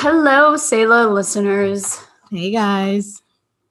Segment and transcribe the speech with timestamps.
[0.00, 2.00] Hello, Selah listeners.
[2.30, 3.20] Hey guys.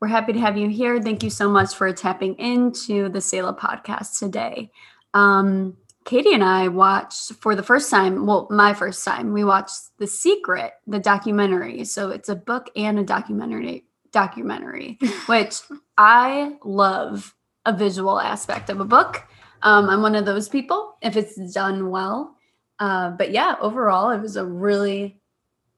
[0.01, 1.01] We're happy to have you here.
[1.01, 4.69] Thank you so much for tapping into the Selah podcast today.
[5.13, 9.97] Um, Katie and I watched for the first time, well, my first time, we watched
[9.99, 11.85] The Secret, the documentary.
[11.85, 15.61] So it's a book and a documentary documentary, which
[15.97, 17.33] I love
[17.65, 19.23] a visual aspect of a book.
[19.61, 22.35] Um, I'm one of those people if it's done well.
[22.79, 25.21] Uh, but yeah, overall, it was a really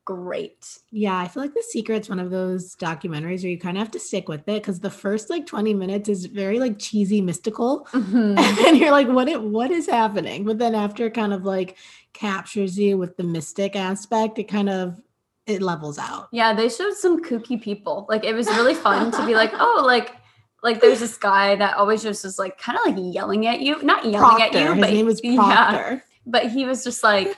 [0.10, 0.80] great.
[0.90, 3.92] Yeah, I feel like The Secret's one of those documentaries where you kind of have
[3.92, 7.88] to stick with it because the first like 20 minutes is very like cheesy mystical.
[8.00, 8.66] Mm-hmm.
[8.66, 10.46] And you're like, what it what is happening?
[10.46, 11.78] But then after it kind of like
[12.14, 15.00] captures you with the mystic aspect, it kind of
[15.46, 16.30] it levels out.
[16.32, 18.08] Yeah, they showed some kooky people.
[18.10, 20.16] Like it was really fun to be like, oh, like
[20.64, 23.82] like there's this guy that always just was like kind of like yelling at you,
[23.84, 24.44] not yelling Proctor.
[24.44, 25.94] at you, His but name was Proctor.
[25.94, 27.36] Yeah, but he was just like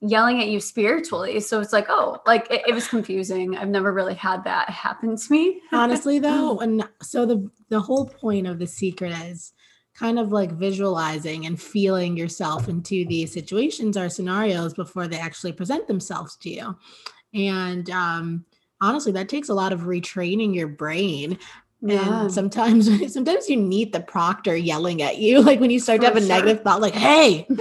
[0.00, 1.40] yelling at you spiritually.
[1.40, 3.56] So it's like, oh, like it, it, was confusing.
[3.56, 5.60] I've never really had that happen to me.
[5.72, 9.52] Honestly, though, and so the the whole point of the secret is
[9.94, 15.52] kind of like visualizing and feeling yourself into these situations or scenarios before they actually
[15.52, 16.76] present themselves to you.
[17.34, 18.44] And um
[18.82, 21.38] honestly that takes a lot of retraining your brain
[21.82, 22.22] yeah.
[22.22, 26.08] And sometimes sometimes you need the proctor yelling at you, like when you start For
[26.08, 27.46] to have a negative thought, like, hey.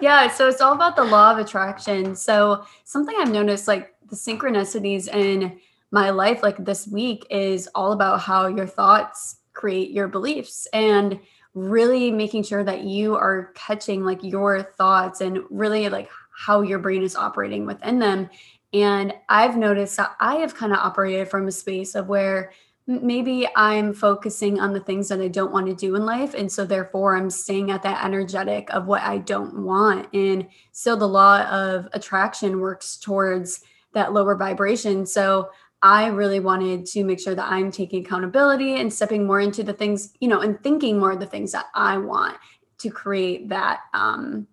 [0.00, 0.28] yeah.
[0.28, 2.14] So it's all about the law of attraction.
[2.14, 5.58] So something I've noticed, like the synchronicities in
[5.90, 11.18] my life, like this week, is all about how your thoughts create your beliefs and
[11.54, 16.78] really making sure that you are catching like your thoughts and really like how your
[16.78, 18.30] brain is operating within them.
[18.72, 22.52] And I've noticed that I have kind of operated from a space of where
[22.90, 26.34] maybe I'm focusing on the things that I don't want to do in life.
[26.34, 30.08] And so therefore I'm staying at that energetic of what I don't want.
[30.12, 35.06] And so the law of attraction works towards that lower vibration.
[35.06, 35.50] So
[35.82, 39.72] I really wanted to make sure that I'm taking accountability and stepping more into the
[39.72, 42.36] things, you know, and thinking more of the things that I want
[42.78, 44.46] to create that um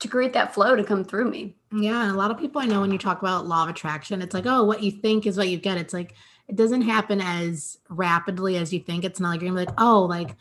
[0.00, 1.56] to create that flow to come through me.
[1.72, 4.22] Yeah, and a lot of people I know when you talk about law of attraction,
[4.22, 5.76] it's like, oh, what you think is what you get.
[5.76, 6.14] It's like
[6.50, 9.04] it doesn't happen as rapidly as you think.
[9.04, 10.34] It's not like you're gonna be like, oh, like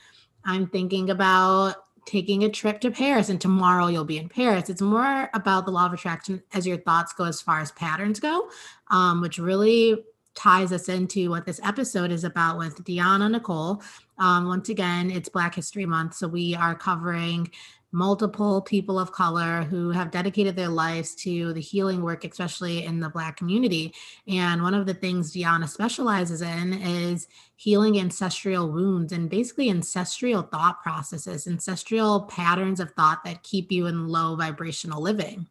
[0.44, 1.76] I'm thinking about
[2.08, 4.72] taking a trip to Paris and tomorrow you'll be in Paris.
[4.72, 8.20] It's more about the law of attraction as your thoughts go as far as patterns
[8.20, 8.50] go,
[8.90, 10.04] um, which really
[10.34, 13.84] ties us into what this episode is about with Deanna Nicole.
[14.18, 17.52] Um, once again, it's Black History Month, so we are covering
[17.92, 23.00] multiple people of color who have dedicated their lives to the healing work, especially in
[23.00, 23.94] the Black community.
[24.28, 30.44] And one of the things Deanna specializes in is healing ancestral wounds and basically ancestral
[30.44, 35.48] thought processes, ancestral patterns of thought that keep you in low vibrational living.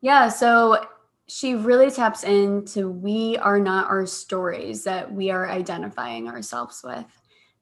[0.00, 0.28] Yeah.
[0.28, 0.86] So
[1.28, 7.04] she really taps into we are not our stories that we are identifying ourselves with.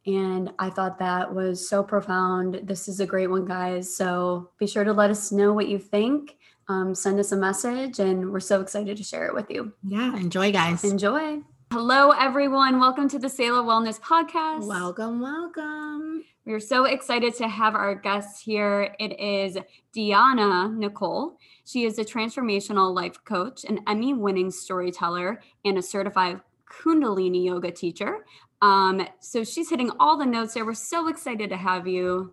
[0.07, 2.61] And I thought that was so profound.
[2.65, 3.95] This is a great one, guys.
[3.95, 6.37] So be sure to let us know what you think.
[6.69, 9.73] Um, send us a message, and we're so excited to share it with you.
[9.83, 10.85] Yeah, enjoy, guys.
[10.85, 11.41] Enjoy.
[11.73, 12.81] Hello, everyone.
[12.81, 14.67] Welcome to the Selah Wellness Podcast.
[14.67, 16.25] Welcome, welcome.
[16.47, 18.95] We're so excited to have our guest here.
[18.99, 19.59] It is
[19.95, 21.37] Deanna Nicole.
[21.65, 27.71] She is a transformational life coach, an Emmy winning storyteller, and a certified Kundalini yoga
[27.71, 28.25] teacher.
[28.63, 30.65] Um, so she's hitting all the notes there.
[30.65, 32.33] We're so excited to have you.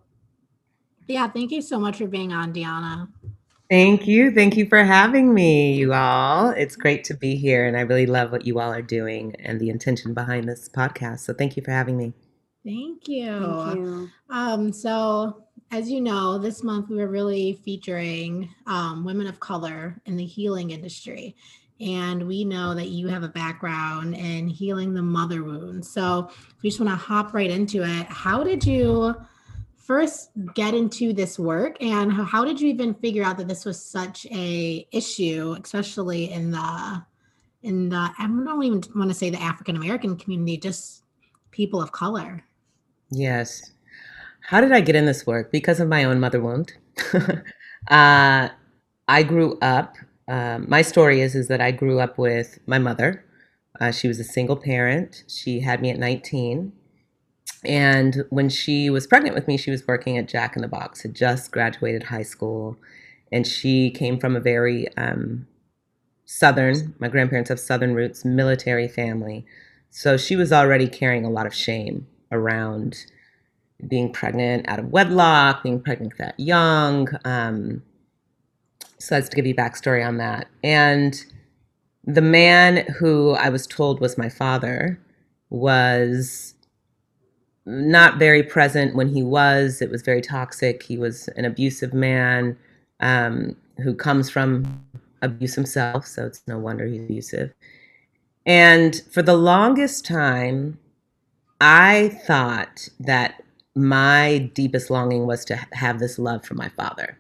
[1.08, 3.08] Yeah, thank you so much for being on, Deanna.
[3.70, 4.31] Thank you.
[4.31, 6.50] Thank you for having me, you all.
[6.50, 9.59] It's great to be here, and I really love what you all are doing and
[9.59, 11.19] the intention behind this podcast.
[11.19, 12.14] So, thank you for having me.
[12.66, 13.64] Thank you.
[13.66, 14.09] Thank you.
[14.30, 20.02] Um, so, as you know, this month we were really featuring um, women of color
[20.06, 21.36] in the healing industry
[21.80, 25.86] and we know that you have a background in healing the mother wound.
[25.86, 26.30] So
[26.62, 28.08] we just want to hop right into it.
[28.08, 29.16] How did you
[29.76, 33.84] first get into this work and how did you even figure out that this was
[33.84, 37.04] such a issue, especially in the
[37.63, 41.04] in the I don't even want to say the African American community, just
[41.51, 42.44] people of color?
[43.12, 43.72] Yes.
[44.42, 45.51] How did I get in this work?
[45.51, 46.74] Because of my own mother wound.
[47.90, 48.50] uh,
[49.10, 49.96] I grew up
[50.27, 53.24] um, my story is is that I grew up with my mother.
[53.79, 55.24] Uh, she was a single parent.
[55.27, 56.74] She had me at 19.
[57.63, 61.01] And when she was pregnant with me, she was working at Jack in the Box,
[61.01, 62.77] had just graduated high school.
[63.31, 65.47] And she came from a very um,
[66.25, 69.45] Southern, my grandparents have Southern roots, military family.
[69.89, 73.06] So she was already carrying a lot of shame around
[73.88, 77.07] being pregnant out of wedlock, being pregnant that young.
[77.24, 77.81] Um,
[79.00, 80.48] so that's to give you backstory on that.
[80.64, 81.24] And
[82.04, 85.00] the man who I was told was my father
[85.50, 86.56] was
[87.66, 89.82] not very present when he was.
[89.82, 90.84] It was very toxic.
[90.84, 92.58] He was an abusive man
[93.02, 94.84] um, who comes from
[95.22, 97.54] abuse himself, so it's no wonder he's abusive.
[98.46, 100.80] And for the longest time,
[101.60, 103.44] I thought that
[103.76, 107.18] my deepest longing was to have this love for my father,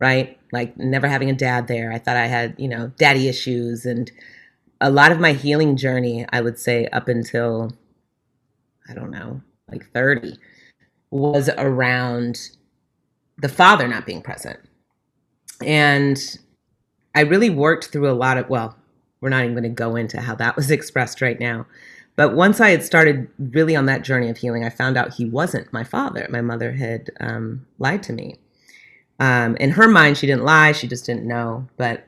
[0.00, 0.38] right?
[0.52, 1.92] Like never having a dad there.
[1.92, 3.84] I thought I had, you know, daddy issues.
[3.84, 4.10] And
[4.80, 7.72] a lot of my healing journey, I would say, up until,
[8.88, 10.38] I don't know, like 30,
[11.10, 12.50] was around
[13.38, 14.58] the father not being present.
[15.64, 16.18] And
[17.14, 18.76] I really worked through a lot of, well,
[19.20, 21.66] we're not even going to go into how that was expressed right now.
[22.16, 25.24] But once I had started really on that journey of healing, I found out he
[25.24, 26.26] wasn't my father.
[26.30, 28.38] My mother had um, lied to me.
[29.18, 31.66] Um, in her mind, she didn't lie, she just didn't know.
[31.76, 32.06] But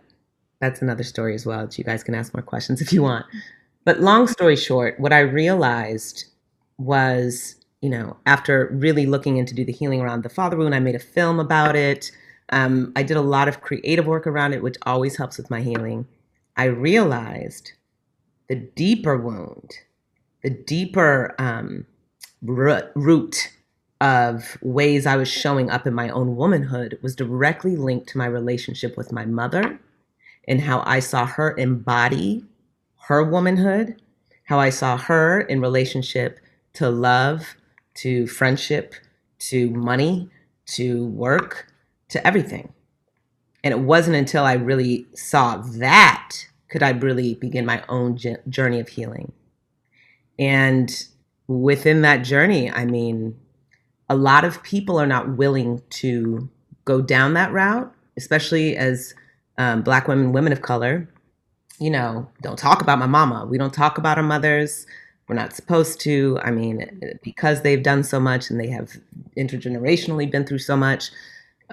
[0.61, 1.69] that's another story as well.
[1.73, 3.27] You guys can ask more questions if you want.
[3.85, 6.27] But long story short, what I realized
[6.79, 10.81] was, you know, after really looking into do the healing around the father wound, I
[10.81, 12.12] made a film about it.
[12.51, 15.62] Um, I did a lot of creative work around it, which always helps with my
[15.62, 16.07] healing.
[16.57, 17.73] I realized
[18.49, 19.71] the deeper wound,
[20.43, 21.87] the deeper um,
[22.43, 23.51] root
[24.00, 28.26] of ways I was showing up in my own womanhood was directly linked to my
[28.26, 29.79] relationship with my mother
[30.49, 32.44] and how I saw her embody
[33.11, 34.00] her womanhood,
[34.44, 36.38] how I saw her in relationship
[36.75, 37.56] to love,
[37.94, 38.94] to friendship,
[39.41, 40.31] to money,
[40.67, 41.73] to work,
[42.11, 42.73] to everything.
[43.64, 46.37] And it wasn't until I really saw that
[46.69, 48.17] could I really begin my own
[48.49, 49.32] journey of healing.
[50.38, 50.88] And
[51.49, 53.37] within that journey, I mean,
[54.11, 56.51] a lot of people are not willing to
[56.85, 59.15] go down that route, especially as
[59.57, 61.09] um, Black women, women of color.
[61.79, 63.47] You know, don't talk about my mama.
[63.47, 64.85] We don't talk about our mothers.
[65.29, 66.41] We're not supposed to.
[66.43, 68.97] I mean, because they've done so much and they have
[69.39, 71.11] intergenerationally been through so much,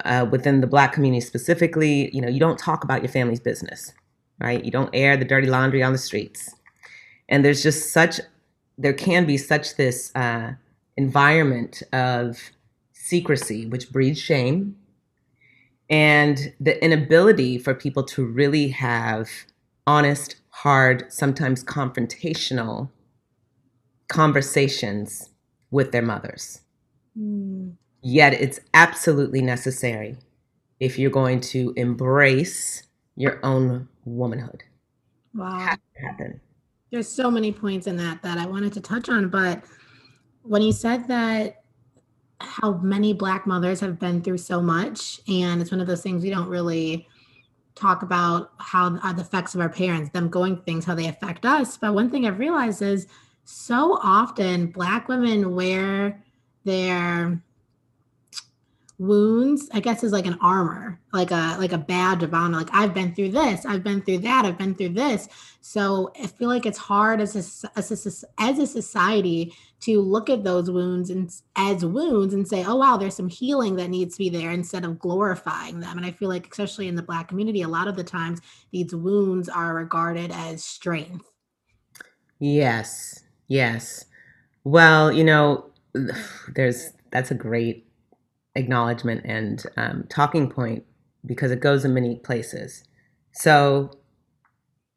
[0.04, 3.92] uh, within the black community specifically, you know, you don't talk about your family's business,
[4.38, 4.64] right?
[4.64, 6.54] You don't air the dirty laundry on the streets.
[7.28, 8.20] And there's just such,
[8.78, 10.52] there can be such this uh,
[10.98, 12.50] environment of
[12.92, 14.76] secrecy, which breeds shame,
[15.88, 19.30] and the inability for people to really have
[19.86, 22.90] honest, hard, sometimes confrontational
[24.08, 25.30] conversations
[25.70, 26.60] with their mothers.
[27.18, 27.76] Mm.
[28.02, 30.18] Yet it's absolutely necessary
[30.80, 32.82] if you're going to embrace
[33.16, 34.62] your own womanhood.
[35.34, 35.76] Wow.
[35.96, 36.40] happen.
[36.90, 39.62] There's so many points in that that I wanted to touch on, but
[40.48, 41.62] when you said that
[42.40, 46.22] how many black mothers have been through so much and it's one of those things
[46.22, 47.06] we don't really
[47.74, 51.44] talk about how the uh, effects of our parents them going things how they affect
[51.44, 51.76] us.
[51.76, 53.06] But one thing i've realized is
[53.44, 56.22] so often black women wear
[56.64, 57.42] their
[58.98, 62.68] wounds i guess is like an armor like a like a badge of honor like
[62.72, 65.28] i've been through this i've been through that i've been through this.
[65.60, 70.28] So i feel like it's hard as a, as a, as a society to look
[70.28, 74.14] at those wounds and as wounds and say oh wow there's some healing that needs
[74.14, 75.96] to be there instead of glorifying them.
[75.96, 78.40] And i feel like especially in the black community a lot of the times
[78.72, 81.30] these wounds are regarded as strength.
[82.40, 84.06] Yes yes.
[84.64, 85.70] Well you know
[86.54, 87.87] there's that's a great
[88.58, 90.84] acknowledgement and um, talking point
[91.24, 92.84] because it goes in many places.
[93.32, 93.90] So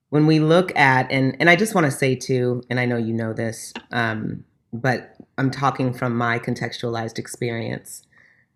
[0.10, 2.98] when we look at and and I just want to say too, and I know
[2.98, 8.04] you know this, um, but I'm talking from my contextualized experience.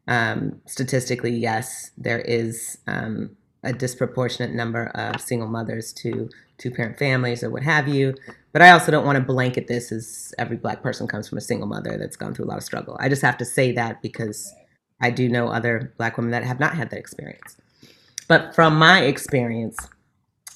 [0.07, 6.97] Um, statistically, yes, there is um, a disproportionate number of single mothers to two parent
[6.97, 8.13] families or what have you.
[8.51, 11.41] But I also don't want to blanket this as every black person comes from a
[11.41, 12.95] single mother that's gone through a lot of struggle.
[13.00, 14.53] I just have to say that because
[15.02, 17.58] I do know other Black women that have not had that experience.
[18.28, 19.78] But from my experience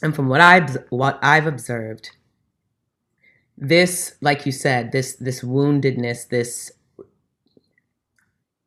[0.02, 2.12] and from what I what I've observed,
[3.58, 6.72] this, like you said, this this woundedness, this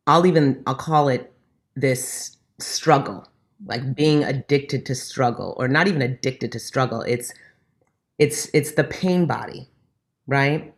[0.05, 1.33] I'll even I'll call it
[1.75, 3.27] this struggle,
[3.65, 7.01] like being addicted to struggle, or not even addicted to struggle.
[7.01, 7.33] It's
[8.19, 9.69] it's it's the pain body,
[10.27, 10.73] right?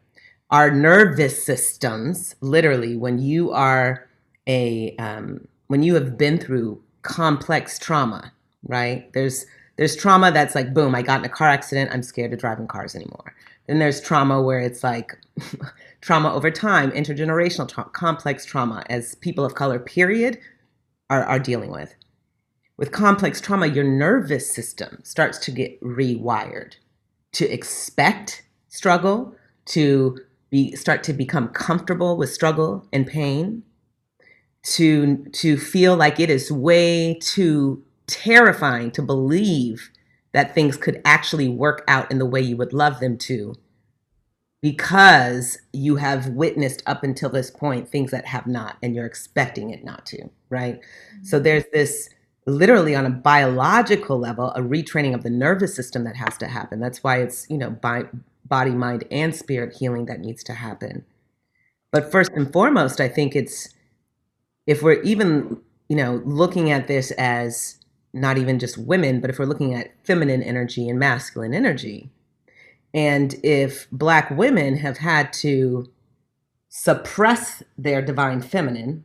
[0.52, 4.08] Our nervous systems, literally, when you are
[4.48, 8.32] a um, when you have been through complex trauma,
[8.64, 9.12] right?
[9.14, 9.46] There's
[9.78, 12.68] there's trauma that's like boom, I got in a car accident, I'm scared of driving
[12.68, 13.36] cars anymore.
[13.68, 15.18] Then there's trauma where it's like
[16.02, 20.40] trauma over time, intergenerational tra- complex trauma as people of color period
[21.10, 21.96] are, are dealing with.
[22.78, 26.75] With complex trauma, your nervous system starts to get rewired,
[27.34, 29.34] to expect struggle,
[29.68, 33.64] to be start to become comfortable with struggle and pain,
[34.65, 39.91] to to feel like it is way too terrifying to believe
[40.34, 43.55] that things could actually work out in the way you would love them to
[44.62, 49.69] because you have witnessed up until this point things that have not and you're expecting
[49.69, 50.79] it not to right?
[50.79, 51.25] Mm-hmm.
[51.25, 52.10] so there's this
[52.48, 56.79] literally on a biological level a retraining of the nervous system that has to happen.
[56.79, 58.05] That's why it's you know by
[58.45, 61.05] body mind and spirit healing that needs to happen.
[61.91, 63.75] But first and foremost i think it's
[64.67, 67.79] if we're even you know looking at this as
[68.13, 72.10] not even just women but if we're looking at feminine energy and masculine energy
[72.93, 75.91] and if black women have had to
[76.69, 79.03] suppress their divine feminine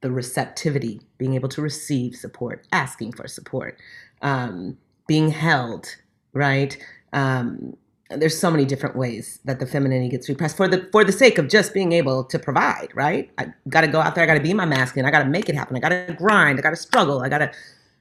[0.00, 3.78] the receptivity, being able to receive support, asking for support,
[4.22, 5.96] um, being held,
[6.32, 6.76] right?
[7.12, 7.76] Um,
[8.16, 11.38] there's so many different ways that the femininity gets repressed for the for the sake
[11.38, 13.30] of just being able to provide, right?
[13.38, 15.28] I got to go out there, I got to be my masculine, I got to
[15.28, 17.52] make it happen, I got to grind, I got to struggle, I got to,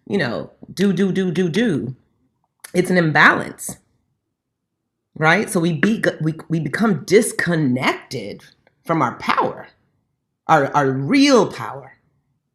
[0.07, 1.95] you know, do do do do do.
[2.73, 3.77] It's an imbalance,
[5.15, 5.49] right?
[5.49, 8.43] So we be we we become disconnected
[8.83, 9.67] from our power
[10.49, 11.93] our, our real power,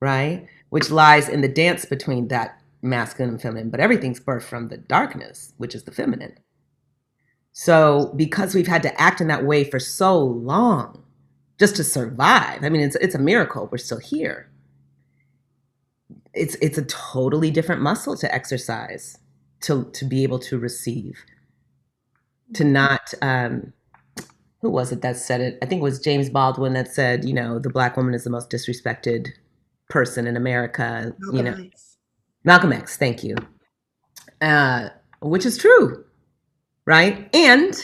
[0.00, 0.46] right?
[0.68, 4.76] Which lies in the dance between that masculine and feminine, but everything's birthed from the
[4.76, 6.37] darkness, which is the feminine.
[7.54, 11.04] So because we've had to act in that way for so long
[11.58, 14.50] just to survive, I mean, it's, it's a miracle we're still here.
[16.34, 19.18] It's, it's a totally different muscle to exercise,
[19.62, 21.25] to, to be able to receive,
[22.54, 23.73] to not um,
[24.61, 25.58] who was it that said it?
[25.62, 28.30] I think it was James Baldwin that said, you know, the black woman is the
[28.30, 29.28] most disrespected
[29.90, 31.14] person in America.
[31.18, 31.99] Malcolm you know, X.
[32.42, 32.96] Malcolm X.
[32.96, 33.37] Thank you.
[34.40, 34.88] Uh,
[35.20, 36.04] which is true,
[36.87, 37.29] right?
[37.35, 37.75] And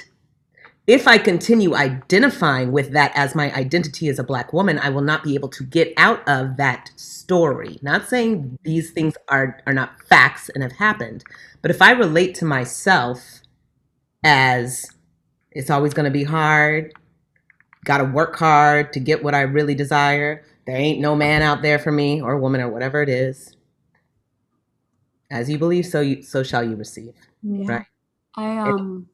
[0.86, 5.02] if I continue identifying with that as my identity as a black woman, I will
[5.02, 7.78] not be able to get out of that story.
[7.82, 11.24] Not saying these things are are not facts and have happened,
[11.62, 13.40] but if I relate to myself
[14.24, 14.86] as
[15.52, 16.92] it's always going to be hard.
[17.84, 20.44] Got to work hard to get what I really desire.
[20.66, 23.56] There ain't no man out there for me or woman or whatever it is.
[25.30, 27.14] As you believe, so you so shall you receive.
[27.42, 27.72] Yeah.
[27.72, 27.86] Right.
[28.36, 29.08] I um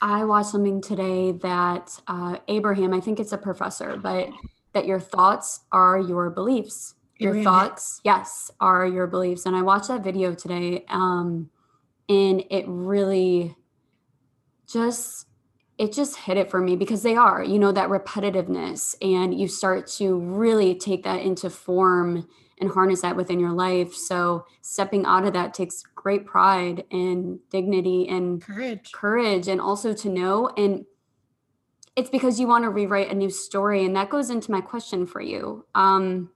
[0.00, 4.28] I watched something today that uh, Abraham, I think it's a professor, but
[4.72, 6.94] that your thoughts are your beliefs.
[7.18, 9.46] Your thoughts, yes, are your beliefs.
[9.46, 11.50] And I watched that video today, um,
[12.08, 13.54] and it really
[14.66, 15.28] just
[15.78, 18.96] it just hit it for me because they are, you know, that repetitiveness.
[19.00, 22.28] And you start to really take that into form
[22.62, 23.92] and harness that within your life.
[23.92, 28.92] So stepping out of that takes great pride and dignity and courage.
[28.92, 30.86] Courage and also to know and
[31.94, 35.06] it's because you want to rewrite a new story and that goes into my question
[35.06, 35.66] for you.
[35.74, 36.30] Um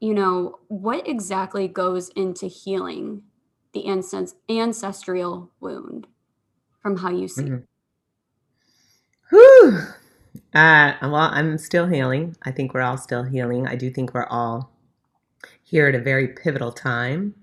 [0.00, 3.22] you know, what exactly goes into healing
[3.72, 6.06] the ancestral wound
[6.80, 7.56] from how you see mm-hmm.
[9.30, 9.78] Whew.
[10.54, 12.36] Uh, well, I'm still healing.
[12.44, 13.66] I think we're all still healing.
[13.66, 14.73] I do think we're all
[15.64, 17.34] here at a very pivotal time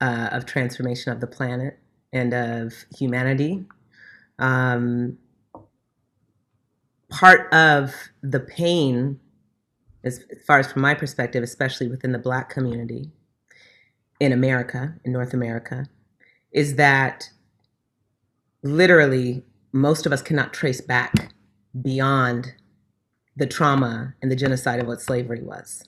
[0.00, 1.78] uh, of transformation of the planet
[2.12, 3.64] and of humanity.
[4.38, 5.18] Um,
[7.10, 9.20] part of the pain,
[10.02, 13.10] as, as far as from my perspective, especially within the Black community
[14.20, 15.86] in America, in North America,
[16.52, 17.30] is that
[18.62, 21.32] literally most of us cannot trace back
[21.82, 22.54] beyond
[23.36, 25.84] the trauma and the genocide of what slavery was,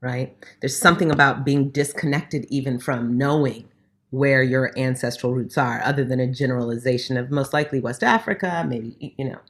[0.00, 0.36] right?
[0.60, 3.68] There's something about being disconnected even from knowing
[4.10, 9.14] where your ancestral roots are, other than a generalization of most likely West Africa, maybe,
[9.18, 9.40] you know.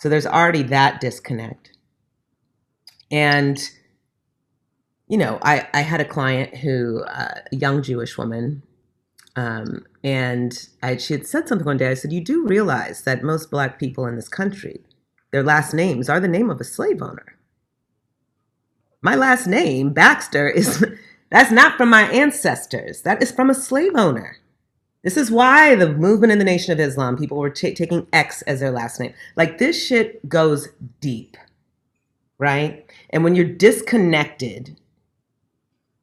[0.00, 1.72] So there's already that disconnect.
[3.10, 3.58] And,
[5.08, 8.62] you know, I, I had a client who, uh, a young Jewish woman,
[9.36, 11.90] um, and I, she had said something one day.
[11.90, 14.80] I said, You do realize that most Black people in this country,
[15.30, 17.35] their last names are the name of a slave owner.
[19.06, 20.84] My last name, Baxter, is
[21.30, 23.02] that's not from my ancestors.
[23.02, 24.38] That is from a slave owner.
[25.04, 28.42] This is why the movement in the Nation of Islam, people were t- taking X
[28.42, 29.14] as their last name.
[29.36, 30.70] Like this shit goes
[31.00, 31.36] deep,
[32.38, 32.84] right?
[33.10, 34.76] And when you're disconnected,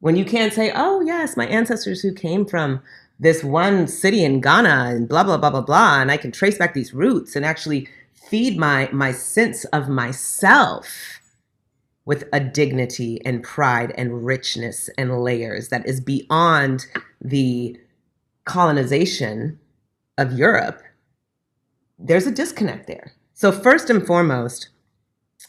[0.00, 2.80] when you can't say, oh, yes, my ancestors who came from
[3.20, 6.56] this one city in Ghana and blah blah blah blah blah and I can trace
[6.56, 11.20] back these roots and actually feed my my sense of myself
[12.06, 16.86] with a dignity and pride and richness and layers that is beyond
[17.20, 17.78] the
[18.44, 19.58] colonization
[20.18, 20.82] of Europe,
[21.98, 23.12] there's a disconnect there.
[23.32, 24.68] So, first and foremost,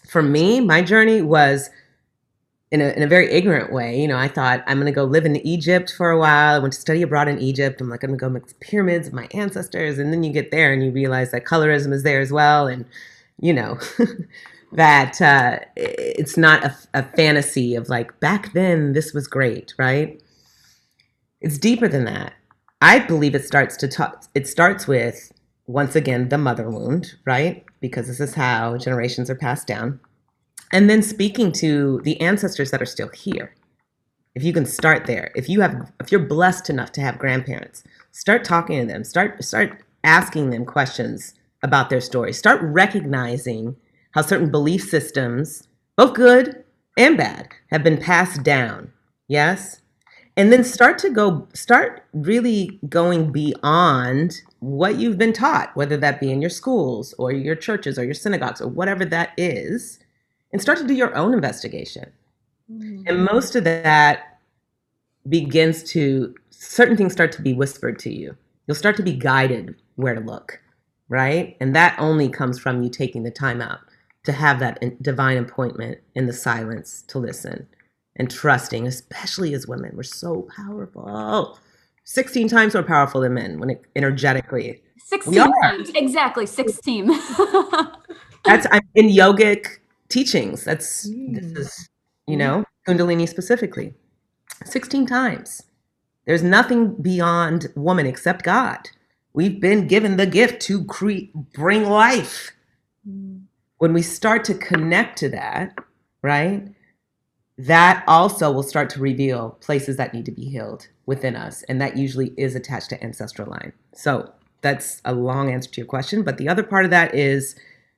[0.10, 1.70] for me, my journey was
[2.72, 4.00] in a, in a very ignorant way.
[4.00, 6.56] You know, I thought I'm going to go live in Egypt for a while.
[6.56, 7.80] I went to study abroad in Egypt.
[7.80, 10.00] I'm like, I'm going to go make pyramids of my ancestors.
[10.00, 12.68] And then you get there and you realize that colorism is there as well.
[12.68, 12.86] And,
[13.40, 13.78] you know,
[14.72, 20.22] that uh, it's not a, a fantasy of like, back then this was great, right?
[21.42, 22.34] It's deeper than that.
[22.82, 25.32] I believe it starts to talk, it starts with,
[25.68, 27.64] once again, the mother wound, right?
[27.80, 30.00] Because this is how generations are passed down
[30.72, 33.56] and then speaking to the ancestors that are still here
[34.36, 37.84] if you can start there if you have if you're blessed enough to have grandparents
[38.12, 43.76] start talking to them start start asking them questions about their story start recognizing
[44.16, 46.64] how certain belief systems both good
[46.98, 48.92] and bad have been passed down
[49.28, 49.82] yes
[50.38, 56.20] and then start to go start really going beyond what you've been taught whether that
[56.20, 60.00] be in your schools or your churches or your synagogues or whatever that is
[60.56, 62.10] and start to do your own investigation.
[62.72, 63.04] Mm-hmm.
[63.08, 64.40] And most of that
[65.28, 68.38] begins to, certain things start to be whispered to you.
[68.66, 70.62] You'll start to be guided where to look,
[71.10, 71.58] right?
[71.60, 73.80] And that only comes from you taking the time out
[74.26, 77.68] to have that divine appointment in the silence to listen
[78.16, 79.92] and trusting, especially as women.
[79.96, 81.58] We're so powerful.
[82.06, 84.82] 16 times more powerful than men when it energetically.
[84.98, 85.90] 16 times.
[85.96, 87.08] Exactly, 16.
[88.46, 89.80] That's I'm in yogic
[90.10, 90.64] teachings.
[90.64, 91.36] That's mm.
[91.36, 91.90] this is,
[92.28, 93.94] you know, Kundalini specifically.
[94.66, 95.64] 16 times.
[96.26, 98.90] There's nothing beyond woman except God.
[99.34, 102.52] We've been given the gift to create bring life.
[103.08, 103.45] Mm.
[103.78, 105.78] When we start to connect to that,
[106.22, 106.68] right?
[107.58, 111.64] That also will start to reveal places that need to be healed within us.
[111.64, 113.74] And that usually is attached to ancestral line.
[113.94, 116.24] So that's a long answer to your question.
[116.24, 117.56] But the other part of that is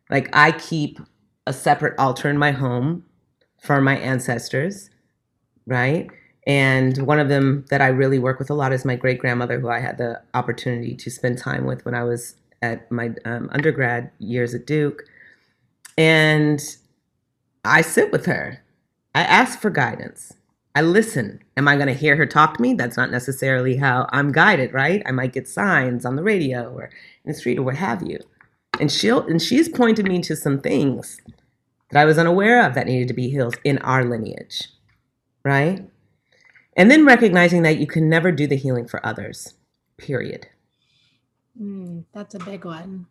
[0.09, 0.99] like I keep
[1.45, 3.05] a separate altar in my home
[3.61, 4.89] for my ancestors,
[5.65, 6.09] right?
[6.45, 9.59] And one of them that I really work with a lot is my great grandmother,
[9.59, 13.49] who I had the opportunity to spend time with when I was at my um,
[13.51, 15.03] undergrad years at Duke.
[15.97, 16.61] And
[17.65, 18.63] I sit with her.
[19.15, 20.33] I ask for guidance.
[20.75, 21.41] I listen.
[21.57, 22.75] Am I going to hear her talk to me?
[22.75, 25.01] That's not necessarily how I'm guided, right?
[25.07, 28.19] I might get signs on the radio or in the street or what have you.
[28.79, 31.19] And she'll and she's pointed me to some things
[31.89, 34.69] that I was unaware of that needed to be healed in our lineage,
[35.43, 35.89] right?
[36.75, 39.55] And then recognizing that you can never do the healing for others,
[39.97, 40.47] period.
[41.59, 43.07] Mm, that's a big one.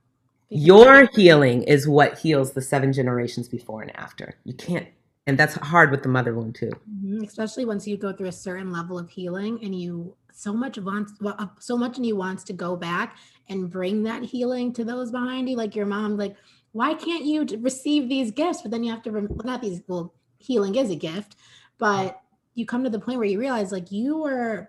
[0.48, 4.34] Your healing is what heals the seven generations before and after.
[4.44, 4.86] You can't,
[5.26, 6.70] and that's hard with the mother wound too.
[6.70, 7.24] Mm-hmm.
[7.24, 11.12] Especially once you go through a certain level of healing and you so much wants
[11.24, 13.16] uh, so much in you wants to go back
[13.48, 16.36] and bring that healing to those behind you, like your mom, like
[16.76, 18.60] why can't you receive these gifts?
[18.60, 21.36] But then you have to, well, not these, well, healing is a gift,
[21.78, 22.20] but
[22.54, 24.68] you come to the point where you realize like you were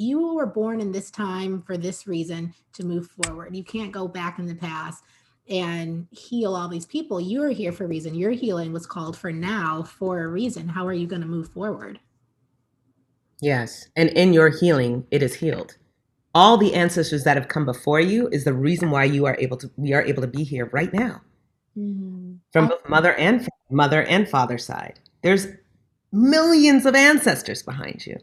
[0.00, 3.54] you were born in this time for this reason to move forward.
[3.54, 5.04] You can't go back in the past
[5.46, 7.20] and heal all these people.
[7.20, 8.14] You're here for a reason.
[8.14, 10.68] Your healing was called for now for a reason.
[10.68, 12.00] How are you going to move forward?
[13.42, 13.88] Yes.
[13.94, 15.76] And in your healing, it is healed.
[16.34, 19.58] All the ancestors that have come before you is the reason why you are able
[19.58, 21.20] to we are able to be here right now
[21.76, 22.36] mm-hmm.
[22.52, 25.00] from both mother and mother and father side.
[25.22, 25.46] There's
[26.12, 28.16] millions of ancestors behind you.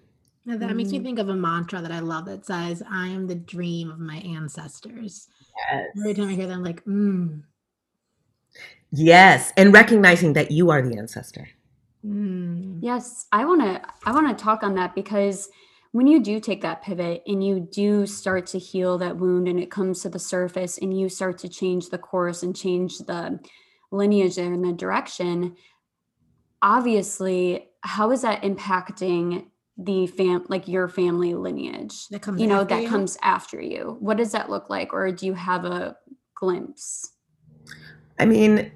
[0.47, 0.77] Now that mm-hmm.
[0.77, 1.05] makes me mm-hmm.
[1.05, 4.15] think of a mantra that I love that says, "I am the dream of my
[4.17, 5.27] ancestors."
[5.69, 5.87] Yes.
[5.99, 7.43] Every time I hear that, I'm like, mm.
[8.91, 11.49] Yes, and recognizing that you are the ancestor.
[12.05, 12.79] Mm.
[12.81, 13.81] Yes, I want to.
[14.05, 15.49] I want to talk on that because
[15.91, 19.59] when you do take that pivot and you do start to heal that wound and
[19.59, 23.37] it comes to the surface and you start to change the course and change the
[23.91, 25.55] lineage there and the direction
[26.61, 29.45] obviously how is that impacting
[29.77, 32.89] the fam like your family lineage that comes you know that you?
[32.89, 35.95] comes after you what does that look like or do you have a
[36.35, 37.11] glimpse
[38.17, 38.71] i mean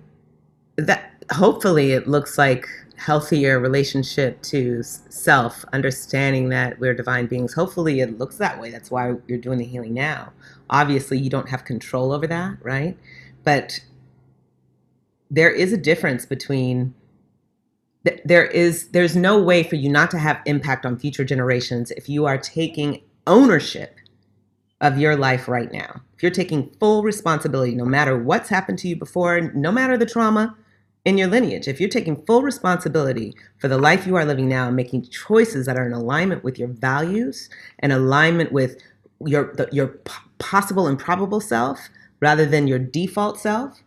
[0.77, 2.67] that hopefully it looks like
[3.01, 7.53] healthier relationship to self, understanding that we're divine beings.
[7.53, 8.69] Hopefully, it looks that way.
[8.69, 10.31] That's why you're doing the healing now.
[10.69, 12.95] Obviously, you don't have control over that, right?
[13.43, 13.79] But
[15.31, 16.93] there is a difference between
[18.25, 22.09] there is there's no way for you not to have impact on future generations if
[22.09, 23.97] you are taking ownership
[24.81, 26.01] of your life right now.
[26.15, 30.07] If you're taking full responsibility no matter what's happened to you before, no matter the
[30.07, 30.55] trauma,
[31.05, 31.67] in your lineage.
[31.67, 35.65] If you're taking full responsibility for the life you are living now and making choices
[35.65, 38.77] that are in alignment with your values and alignment with
[39.25, 43.81] your the, your p- possible and probable self rather than your default self,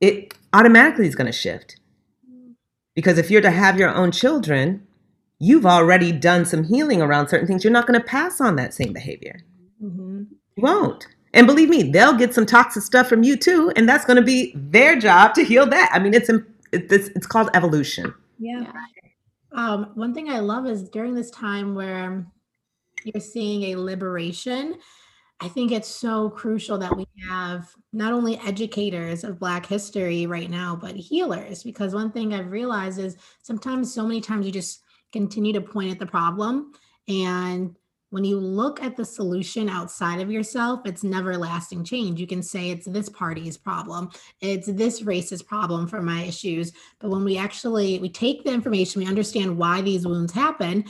[0.00, 1.76] it automatically is going to shift.
[2.96, 4.84] Because if you're to have your own children,
[5.38, 7.62] you've already done some healing around certain things.
[7.62, 9.38] You're not going to pass on that same behavior.
[9.80, 10.24] Mm-hmm.
[10.56, 11.06] You won't.
[11.34, 14.22] And believe me, they'll get some toxic stuff from you too, and that's going to
[14.22, 15.90] be their job to heal that.
[15.92, 16.30] I mean, it's
[16.72, 18.14] it's it's called evolution.
[18.38, 18.72] Yeah.
[19.52, 22.26] Um, one thing I love is during this time where
[23.04, 24.76] you're seeing a liberation.
[25.40, 30.48] I think it's so crucial that we have not only educators of Black history right
[30.48, 31.62] now, but healers.
[31.62, 35.90] Because one thing I've realized is sometimes, so many times, you just continue to point
[35.90, 36.72] at the problem
[37.08, 37.76] and
[38.10, 42.20] when you look at the solution outside of yourself, it's never lasting change.
[42.20, 46.72] You can say it's this party's problem, it's this race's problem for my issues.
[47.00, 50.84] But when we actually we take the information, we understand why these wounds happen,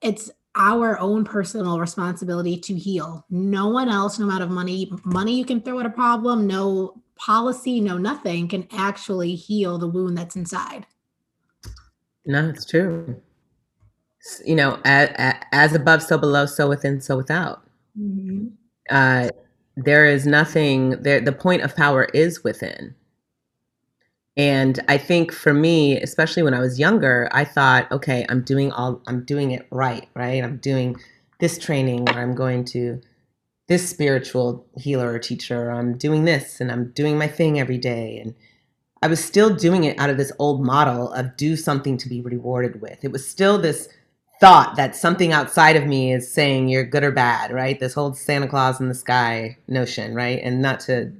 [0.00, 3.24] it's our own personal responsibility to heal.
[3.30, 7.02] No one else, no amount of money, money you can throw at a problem, no
[7.16, 10.86] policy, no nothing can actually heal the wound that's inside.
[12.24, 13.22] No, it's true
[14.44, 15.10] you know, as,
[15.52, 17.62] as above, so below, so within, so without.
[17.98, 18.48] Mm-hmm.
[18.90, 19.28] Uh,
[19.76, 21.20] there is nothing there.
[21.20, 22.94] The point of power is within.
[24.36, 28.70] And I think for me, especially when I was younger, I thought, okay, I'm doing
[28.70, 30.44] all, I'm doing it right, right?
[30.44, 30.96] I'm doing
[31.40, 33.00] this training where I'm going to
[33.68, 37.78] this spiritual healer or teacher, or I'm doing this and I'm doing my thing every
[37.78, 38.18] day.
[38.18, 38.34] And
[39.02, 42.20] I was still doing it out of this old model of do something to be
[42.20, 43.04] rewarded with.
[43.04, 43.88] It was still this
[44.40, 47.80] thought that something outside of me is saying you're good or bad, right?
[47.80, 50.40] This whole Santa Claus in the sky notion, right?
[50.42, 51.12] And not to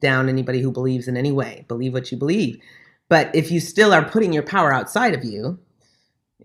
[0.00, 2.58] down anybody who believes in any way, believe what you believe.
[3.08, 5.58] But if you still are putting your power outside of you,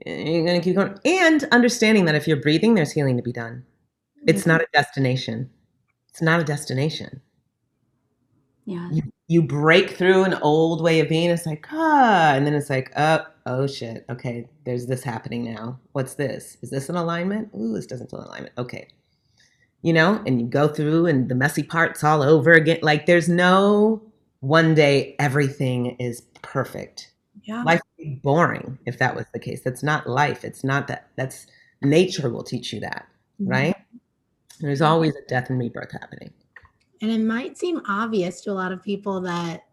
[0.05, 0.97] you're going to keep going.
[1.05, 3.65] And understanding that if you're breathing, there's healing to be done.
[4.27, 5.49] It's not a destination.
[6.09, 7.21] It's not a destination.
[8.65, 8.89] Yeah.
[8.91, 11.29] You, you break through an old way of being.
[11.29, 15.79] It's like, ah, and then it's like, oh, oh shit, okay, there's this happening now.
[15.93, 16.57] What's this?
[16.61, 17.49] Is this an alignment?
[17.55, 18.53] Ooh, this doesn't feel alignment.
[18.57, 18.87] Okay.
[19.83, 22.79] You know, and you go through and the messy parts all over again.
[22.81, 24.01] Like there's no
[24.41, 27.11] one day everything is perfect.
[27.43, 27.63] Yeah.
[27.63, 29.61] Life would be boring if that was the case.
[29.61, 30.45] That's not life.
[30.45, 31.09] It's not that.
[31.15, 31.47] That's
[31.81, 33.07] nature will teach you that,
[33.41, 33.51] mm-hmm.
[33.51, 33.75] right?
[34.59, 36.31] There's always a death and rebirth happening.
[37.01, 39.63] And it might seem obvious to a lot of people that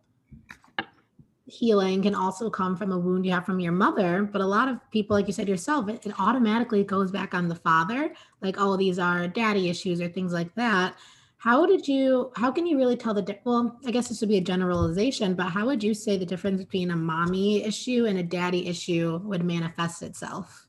[1.48, 4.68] healing can also come from a wound you have from your mother but a lot
[4.68, 8.56] of people like you said yourself it, it, automatically goes back on the father like
[8.58, 10.94] oh these are daddy issues or things like that.
[11.38, 14.38] How did you how can you really tell the well i guess this would be
[14.38, 18.24] a generalization but how would you say the difference between a mommy issue and a
[18.24, 20.66] daddy issue would manifest itself?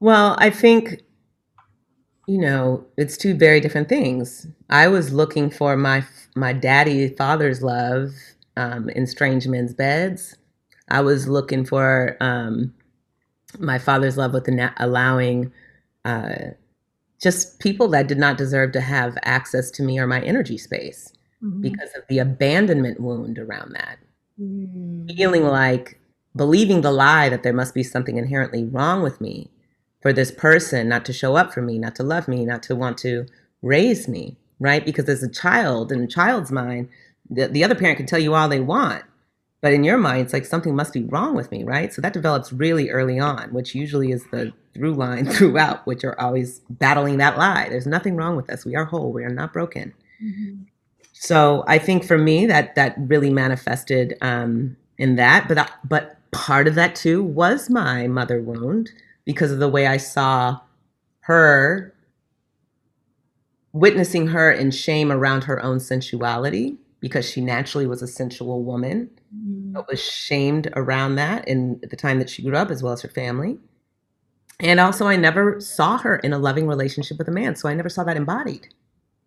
[0.00, 1.02] Well i think
[2.26, 4.46] you know it's two very different things.
[4.68, 8.10] I was looking for my my daddy father's love
[8.58, 10.36] um, in strange men's beds.
[10.88, 12.74] I was looking for um,
[13.58, 15.52] my father's love with the allowing
[16.04, 16.52] uh,
[17.22, 21.12] just people that did not deserve to have access to me or my energy space
[21.42, 21.60] mm-hmm.
[21.60, 23.98] because of the abandonment wound around that.
[24.40, 25.08] Mm-hmm.
[25.16, 26.00] Feeling like
[26.34, 29.50] believing the lie that there must be something inherently wrong with me
[30.00, 32.76] for this person not to show up for me, not to love me, not to
[32.76, 33.26] want to
[33.62, 34.84] raise me, right?
[34.84, 36.88] Because as a child, in a child's mind,
[37.30, 39.04] the, the other parent can tell you all they want
[39.60, 41.92] but in your mind it's like something must be wrong with me right?
[41.92, 46.18] So that develops really early on which usually is the through line throughout which are
[46.20, 47.68] always battling that lie.
[47.68, 48.64] There's nothing wrong with us.
[48.64, 49.12] We are whole.
[49.12, 49.94] We are not broken.
[50.22, 50.62] Mm-hmm.
[51.12, 56.16] so i think for me that that really manifested um, in that but that, but
[56.32, 58.90] part of that too was my mother wound
[59.24, 60.58] because of the way i saw
[61.20, 61.94] her
[63.72, 69.10] witnessing her in shame around her own sensuality because she naturally was a sensual woman,
[69.34, 69.72] mm.
[69.72, 73.02] but was shamed around that in the time that she grew up, as well as
[73.02, 73.58] her family.
[74.60, 77.74] And also, I never saw her in a loving relationship with a man, so I
[77.74, 78.68] never saw that embodied.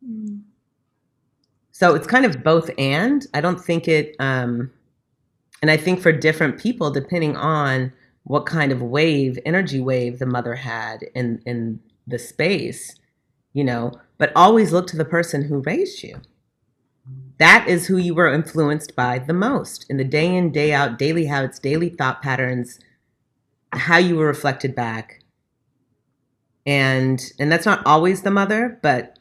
[0.05, 0.41] Mm.
[1.71, 3.25] So it's kind of both and.
[3.33, 4.71] I don't think it, um,
[5.61, 10.25] and I think for different people, depending on what kind of wave, energy wave the
[10.25, 12.99] mother had in in the space,
[13.53, 16.19] you know, but always look to the person who raised you
[17.41, 20.99] that is who you were influenced by the most in the day in, day out,
[20.99, 22.79] daily habits, daily thought patterns,
[23.73, 25.23] how you were reflected back.
[26.67, 29.17] And and that's not always the mother, but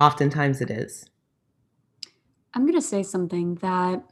[0.00, 1.06] oftentimes it is.
[2.54, 4.04] I'm going to say something that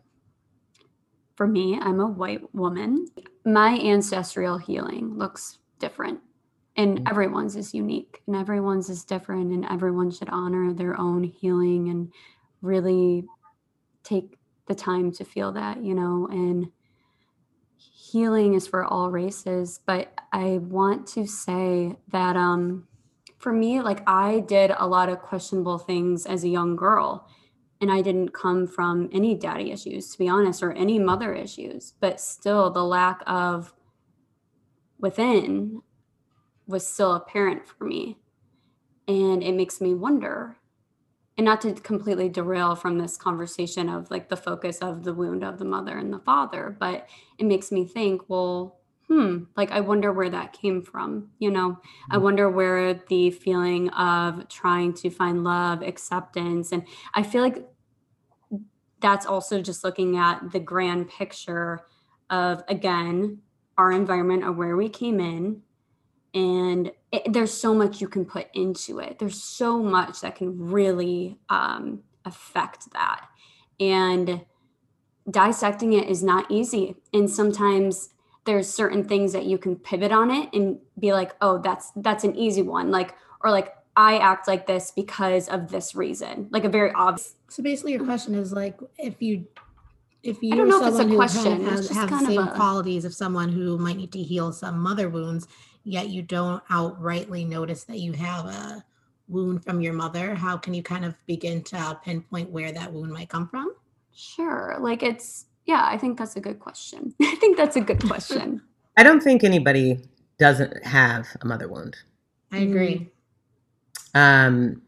[1.36, 3.06] for me, I'm a white woman.
[3.44, 6.18] My ancestral healing looks different
[6.76, 7.08] and mm-hmm.
[7.08, 12.12] everyone's is unique and everyone's is different and everyone should honor their own healing and
[12.66, 13.24] really
[14.02, 16.70] take the time to feel that you know and
[17.76, 22.86] healing is for all races but i want to say that um
[23.38, 27.28] for me like i did a lot of questionable things as a young girl
[27.80, 31.94] and i didn't come from any daddy issues to be honest or any mother issues
[32.00, 33.72] but still the lack of
[34.98, 35.82] within
[36.66, 38.18] was still apparent for me.
[39.08, 40.56] And it makes me wonder,
[41.36, 45.44] and not to completely derail from this conversation of like the focus of the wound
[45.44, 49.80] of the mother and the father, but it makes me think, well, hmm, like I
[49.80, 51.30] wonder where that came from.
[51.38, 51.78] You know,
[52.10, 52.24] I mm-hmm.
[52.24, 57.66] wonder where the feeling of trying to find love, acceptance, and I feel like
[59.00, 61.80] that's also just looking at the grand picture
[62.30, 63.38] of, again,
[63.76, 65.62] our environment of where we came in
[66.32, 69.18] and it, there's so much you can put into it.
[69.18, 73.26] There's so much that can really um, affect that.
[73.80, 74.42] And
[75.30, 76.96] dissecting it is not easy.
[77.12, 78.10] And sometimes
[78.44, 82.24] there's certain things that you can pivot on it and be like oh that's that's
[82.24, 82.90] an easy one.
[82.90, 86.48] Like or like i act like this because of this reason.
[86.50, 89.46] Like a very obvious so basically your question is like if you
[90.22, 92.38] if you I don't know if it's a question kind of has, have the same
[92.40, 92.54] a...
[92.54, 95.46] qualities of someone who might need to heal some mother wounds
[95.86, 98.84] yet you don't outrightly notice that you have a
[99.28, 103.12] wound from your mother, how can you kind of begin to pinpoint where that wound
[103.12, 103.72] might come from?
[104.12, 104.76] Sure.
[104.80, 107.14] Like it's, yeah, I think that's a good question.
[107.22, 108.62] I think that's a good question.
[108.96, 110.00] I don't think anybody
[110.38, 111.96] doesn't have a mother wound.
[112.50, 113.08] I agree.
[114.12, 114.82] Um,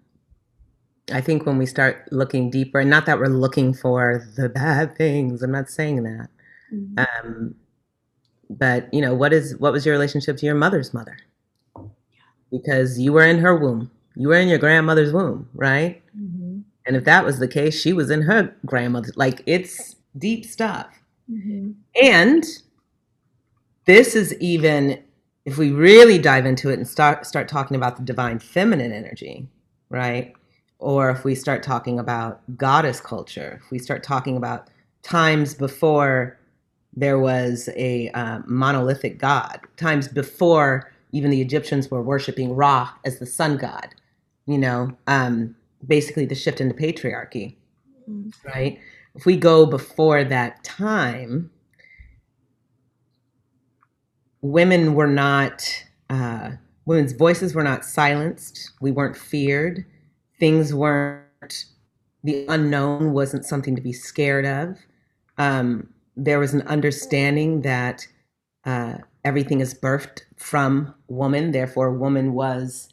[1.13, 4.97] I think when we start looking deeper, and not that we're looking for the bad
[4.97, 6.29] things, I'm not saying that.
[6.73, 6.99] Mm-hmm.
[6.99, 7.55] Um,
[8.51, 11.19] but you know what is what was your relationship to your mother's mother?
[12.51, 13.91] Because you were in her womb.
[14.17, 16.03] You were in your grandmother's womb right?
[16.19, 16.61] Mm-hmm.
[16.87, 20.89] and if that was the case she was in her grandmother like it's deep stuff.
[21.31, 21.73] Mm-hmm.
[22.03, 22.45] and
[23.85, 25.03] this is even
[25.45, 29.47] if we really dive into it and start start talking about the divine feminine energy
[29.91, 30.35] right?
[30.81, 34.69] Or if we start talking about goddess culture if we start talking about
[35.03, 36.38] times before
[36.99, 43.19] there was a uh, monolithic god times before even the egyptians were worshiping ra as
[43.19, 43.95] the sun god
[44.47, 45.55] you know um,
[45.87, 47.55] basically the shift into patriarchy
[48.09, 48.33] mm.
[48.45, 48.79] right?
[49.15, 51.51] If we go before that time
[54.41, 56.53] women were not uh,
[56.87, 58.73] women's voices were not silenced.
[58.81, 59.85] We weren't feared.
[60.39, 61.67] Things weren't
[62.25, 64.79] the unknown wasn't something to be scared of.
[65.37, 68.07] Um, there was an understanding that
[68.65, 72.89] uh, everything is birthed from woman, therefore, woman was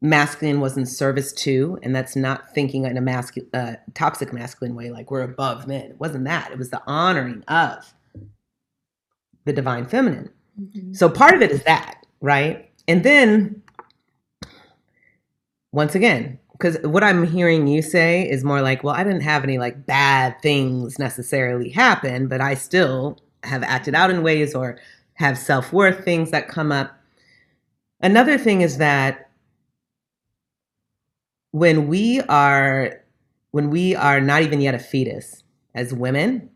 [0.00, 4.76] masculine was in service to, and that's not thinking in a masculine, uh, toxic masculine
[4.76, 5.90] way, like we're above men.
[5.90, 6.52] It wasn't that.
[6.52, 7.92] It was the honoring of
[9.44, 10.30] the divine feminine.
[10.60, 10.92] Mm-hmm.
[10.92, 12.70] So part of it is that, right?
[12.86, 13.62] And then,
[15.72, 19.44] once again, because what I'm hearing you say is more like, well, I didn't have
[19.44, 24.78] any like bad things necessarily happen, but I still have acted out in ways or
[25.14, 26.98] have self worth things that come up.
[28.00, 29.30] Another thing is that
[31.52, 33.04] when we are
[33.52, 35.44] when we are not even yet a fetus
[35.74, 36.50] as women,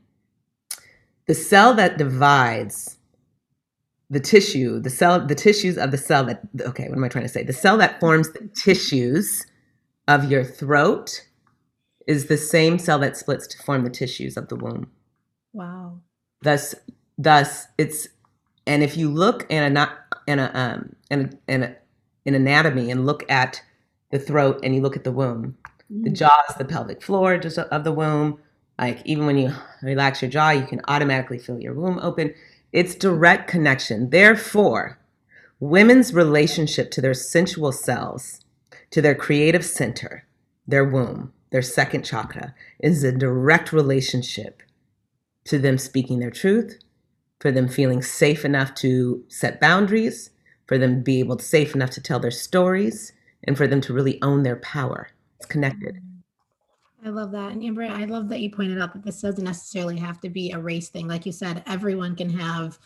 [1.27, 2.99] the cell that divides
[4.11, 7.25] the tissue, the cell, the tissues of the cell that okay, what am I trying
[7.25, 7.45] to say?
[7.45, 9.47] The cell that forms the tissues
[10.09, 11.27] of your throat
[12.07, 14.91] is the same cell that splits to form the tissues of the womb.
[15.53, 16.01] Wow.
[16.43, 16.75] Thus,
[17.17, 18.09] thus it's,
[18.67, 21.77] and if you look in a in a um in a, in, a,
[22.25, 23.63] in anatomy and look at
[24.11, 25.57] the throat and you look at the womb,
[25.93, 26.05] mm.
[26.05, 28.39] the jaw is the pelvic floor just of the womb.
[28.79, 32.35] Like even when you relax your jaw, you can automatically feel your womb open.
[32.73, 34.11] It's direct connection.
[34.11, 34.99] Therefore,
[35.61, 38.42] women's relationship to their sensual selves
[38.93, 40.25] to their creative center,
[40.67, 44.63] their womb, their second chakra, is a direct relationship
[45.45, 46.79] to them speaking their truth,
[47.41, 50.31] for them feeling safe enough to set boundaries,
[50.67, 53.13] for them to be able to safe enough to tell their stories,
[53.45, 55.09] and for them to really own their power.
[55.39, 55.99] It's connected.
[57.05, 57.51] I love that.
[57.51, 60.53] And Amber, I love that you pointed out that this doesn't necessarily have to be
[60.53, 61.09] a race thing.
[61.09, 62.79] Like you said, everyone can have,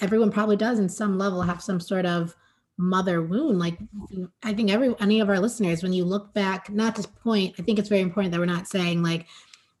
[0.00, 2.34] everyone probably does in some level have some sort of
[2.78, 3.76] mother wound like
[4.44, 7.62] i think every any of our listeners when you look back not to point i
[7.62, 9.26] think it's very important that we're not saying like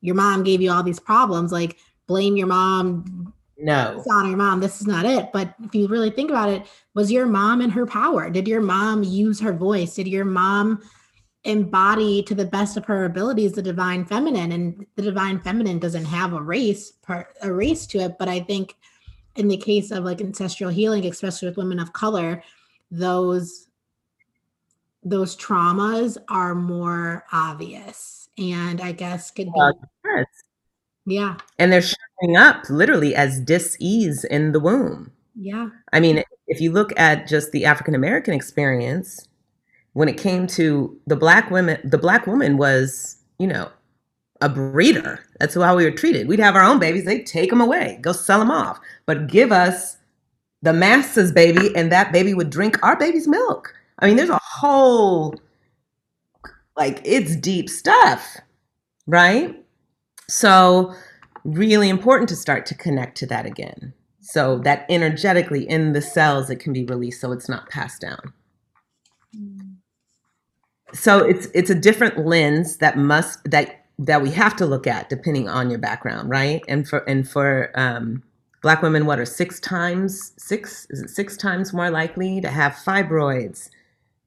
[0.00, 1.76] your mom gave you all these problems like
[2.08, 3.98] blame your mom No.
[3.98, 4.60] dishonor your mom.
[4.60, 5.30] This is not it.
[5.32, 6.62] But if you really think about it,
[6.94, 8.30] was your mom in her power?
[8.30, 9.94] Did your mom use her voice?
[9.96, 10.80] Did your mom
[11.44, 14.52] embody to the best of her abilities the divine feminine?
[14.52, 18.16] And the divine feminine doesn't have a race part a race to it.
[18.18, 18.76] But I think
[19.36, 22.42] in the case of like ancestral healing, especially with women of color,
[22.90, 23.66] those
[25.04, 29.72] those traumas are more obvious and I guess could be Uh,
[30.04, 30.26] yes.
[31.06, 35.12] yeah, And they're showing up literally as dis-ease in the womb.
[35.36, 35.70] yeah.
[35.92, 39.26] I mean, if you look at just the African American experience,
[39.94, 43.70] when it came to the black women, the black woman was, you know,
[44.40, 45.20] a breeder.
[45.40, 46.28] That's how we were treated.
[46.28, 49.52] We'd have our own babies, they'd take them away, go sell them off, but give
[49.52, 49.97] us
[50.62, 53.74] the masses baby, and that baby would drink our baby's milk.
[54.00, 55.34] I mean, there's a whole,
[56.76, 58.36] like, it's deep stuff,
[59.06, 59.54] right?
[60.28, 60.94] So,
[61.44, 66.50] really important to start to connect to that again so that energetically in the cells
[66.50, 68.32] it can be released so it's not passed down
[70.92, 75.08] so it's it's a different lens that must that that we have to look at
[75.08, 78.22] depending on your background right and for and for um,
[78.62, 82.72] black women what are six times six is it six times more likely to have
[82.72, 83.70] fibroids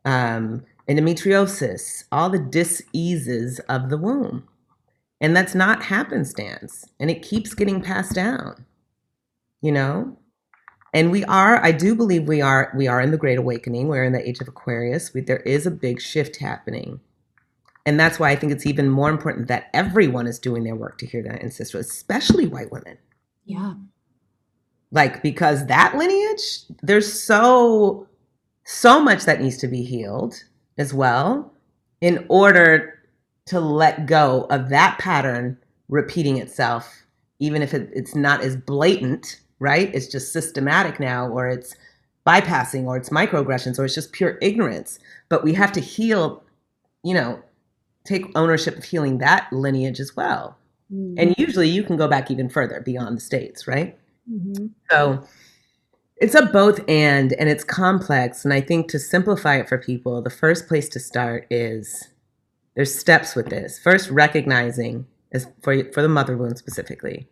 [0.05, 4.47] um, endometriosis all the diseases of the womb?
[5.21, 8.65] And that's not happenstance and it keeps getting passed down
[9.61, 10.17] you know?
[10.93, 14.03] And we are i do believe we are we are in the great awakening we're
[14.03, 16.99] in the age of aquarius we, there is a big shift happening.
[17.85, 20.97] And that's why i think it's even more important that everyone is doing their work
[20.99, 22.97] to hear that ancestral especially white women.
[23.45, 23.75] Yeah.
[24.91, 28.07] Like because that lineage there's so
[28.63, 30.43] so much that needs to be healed
[30.77, 31.53] as well
[32.01, 32.99] in order
[33.45, 35.57] to let go of that pattern
[35.89, 37.03] repeating itself
[37.39, 39.93] even if it, it's not as blatant right?
[39.93, 41.75] It's just systematic now or it's
[42.27, 44.99] bypassing or it's microaggressions or it's just pure ignorance.
[45.29, 46.43] But we have to heal
[47.03, 47.41] you know
[48.03, 50.57] take ownership of healing that lineage as well.
[50.91, 51.15] Mm.
[51.17, 53.97] and usually you can go back even further beyond the states right
[54.29, 54.71] Mhm.
[54.89, 55.25] so
[56.17, 58.45] it's a both and, and it's complex.
[58.45, 62.09] And I think to simplify it for people, the first place to start is
[62.75, 63.79] there's steps with this.
[63.79, 67.27] First, recognizing, as for, for the mother wound specifically,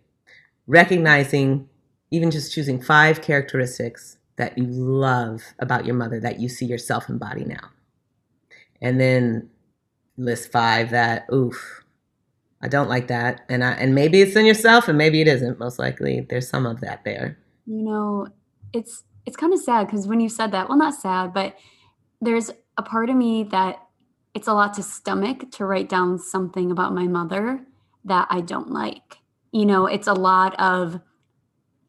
[0.68, 1.70] recognizing,
[2.12, 7.10] even just choosing five characteristics that you love about your mother that you see yourself
[7.10, 7.70] embody now.
[8.82, 9.50] And then
[10.18, 11.79] list five that, oof,
[12.62, 13.42] I don't like that.
[13.50, 15.60] And I, and maybe it's in yourself and maybe it isn't.
[15.60, 17.38] Most likely there's some of that there.
[17.66, 18.28] You know,
[18.74, 21.56] it's it's kind of sad because when you said that, well, not sad, but
[22.22, 23.80] there's a part of me that
[24.34, 27.62] it's a lot to stomach to write down something about my mother
[28.06, 29.18] that I don't like.
[29.52, 31.00] You know, it's a lot of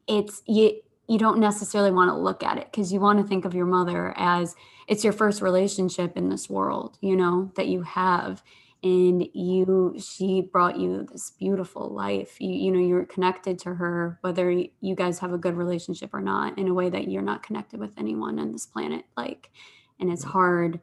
[0.07, 3.43] it's you you don't necessarily want to look at it because you want to think
[3.43, 4.55] of your mother as
[4.87, 8.41] it's your first relationship in this world, you know, that you have
[8.83, 12.39] and you she brought you this beautiful life.
[12.39, 16.21] You, you know you're connected to her whether you guys have a good relationship or
[16.21, 19.51] not in a way that you're not connected with anyone on this planet like
[19.99, 20.31] and it's mm-hmm.
[20.31, 20.79] hard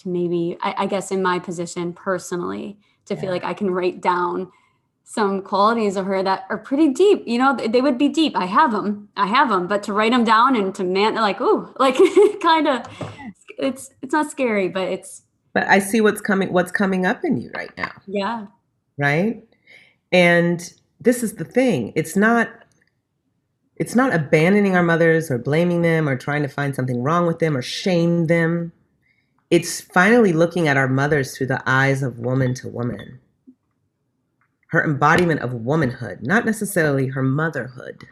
[0.00, 4.00] to maybe i, I guess in my position personally to feel like i can write
[4.00, 4.50] down
[5.04, 8.36] some qualities of her that are pretty deep you know they, they would be deep.
[8.36, 11.40] I have them i have them but to write them down and to man like
[11.40, 11.96] ooh like
[12.40, 12.86] kind of
[13.58, 15.22] it's it's not scary but it's
[15.56, 18.46] but I see what's coming what's coming up in you right now, yeah
[18.98, 19.42] right?
[20.12, 21.92] And this is the thing.
[21.96, 22.50] It's not
[23.76, 27.40] it's not abandoning our mothers or blaming them or trying to find something wrong with
[27.40, 28.72] them or shame them.
[29.50, 33.20] It's finally looking at our mothers through the eyes of woman to woman.
[34.68, 38.04] Her embodiment of womanhood, not necessarily her motherhood.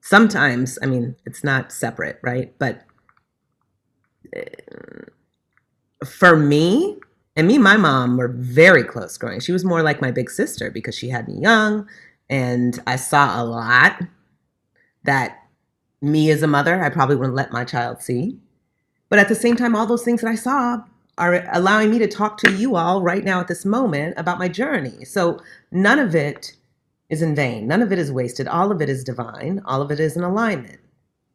[0.00, 2.54] Sometimes, I mean, it's not separate, right?
[2.58, 2.84] But
[4.34, 4.42] eh,
[6.04, 6.98] for me,
[7.36, 9.40] and me and my mom were very close growing.
[9.40, 11.88] She was more like my big sister because she had me young
[12.28, 14.02] and I saw a lot
[15.04, 15.48] that
[16.00, 18.38] me as a mother, I probably wouldn't let my child see.
[19.08, 20.78] But at the same time, all those things that I saw
[21.16, 24.48] are allowing me to talk to you all right now at this moment about my
[24.48, 25.04] journey.
[25.04, 25.40] So
[25.72, 26.54] none of it
[27.08, 27.66] is in vain.
[27.66, 28.46] None of it is wasted.
[28.46, 29.62] All of it is divine.
[29.64, 30.78] All of it is in alignment.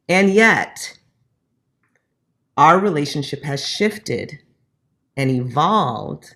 [0.08, 0.98] And yet,
[2.56, 4.40] our relationship has shifted
[5.16, 6.36] and evolved,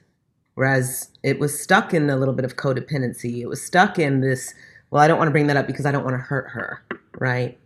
[0.55, 3.39] whereas it was stuck in a little bit of codependency.
[3.39, 4.53] It was stuck in this,
[4.91, 6.83] well, I don't want to bring that up because I don't want to hurt her,
[7.19, 7.57] right?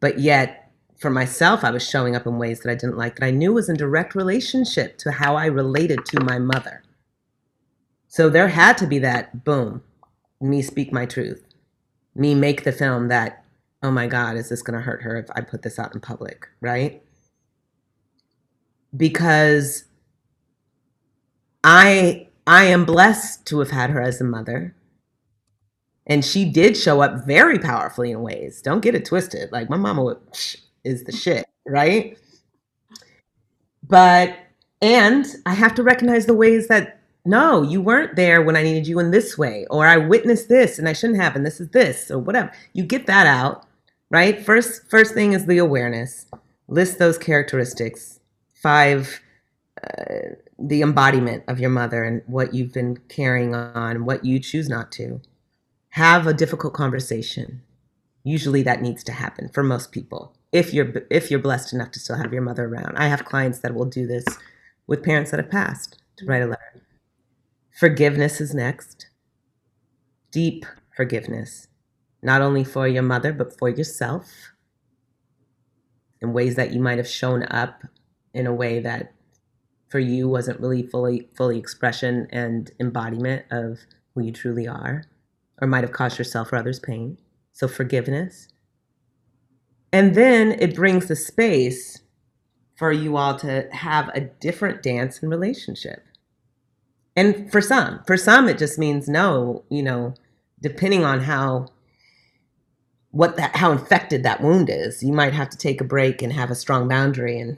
[0.00, 3.26] But yet, for myself, I was showing up in ways that I didn't like, that
[3.26, 6.82] I knew was in direct relationship to how I related to my mother.
[8.08, 9.82] So there had to be that boom,
[10.40, 11.42] me speak my truth.
[12.16, 13.44] me make the film that,
[13.82, 16.00] oh my God, is this going to hurt her if I put this out in
[16.00, 17.02] public, right?
[18.96, 19.84] Because
[21.64, 24.74] I I am blessed to have had her as a mother.
[26.06, 28.62] And she did show up very powerfully in ways.
[28.62, 29.50] Don't get it twisted.
[29.50, 30.16] Like my mama
[30.84, 32.16] is the shit, right?
[33.82, 34.36] But
[34.80, 38.86] and I have to recognize the ways that no, you weren't there when I needed
[38.86, 41.68] you in this way, or I witnessed this and I shouldn't have, and this is
[41.70, 42.52] this, or whatever.
[42.72, 43.66] You get that out,
[44.10, 44.40] right?
[44.44, 46.26] First, first thing is the awareness.
[46.68, 48.20] List those characteristics.
[48.54, 49.20] Five,
[49.82, 54.68] uh, the embodiment of your mother and what you've been carrying on, what you choose
[54.68, 55.20] not to.
[55.90, 57.62] Have a difficult conversation.
[58.24, 60.34] Usually, that needs to happen for most people.
[60.52, 63.60] If you're if you're blessed enough to still have your mother around, I have clients
[63.60, 64.24] that will do this
[64.86, 66.82] with parents that have passed to write a letter.
[67.78, 69.08] Forgiveness is next.
[70.30, 71.68] Deep forgiveness,
[72.22, 74.52] not only for your mother, but for yourself
[76.20, 77.82] in ways that you might have shown up
[78.34, 79.12] in a way that
[79.88, 83.80] for you wasn't really fully fully expression and embodiment of
[84.14, 85.04] who you truly are
[85.60, 87.18] or might have caused yourself or others pain.
[87.52, 88.48] So forgiveness.
[89.92, 92.02] And then it brings the space
[92.76, 96.04] for you all to have a different dance and relationship.
[97.14, 100.14] And for some for some it just means no you know
[100.60, 101.68] depending on how
[103.10, 105.02] what that how infected that wound is.
[105.02, 107.56] You might have to take a break and have a strong boundary and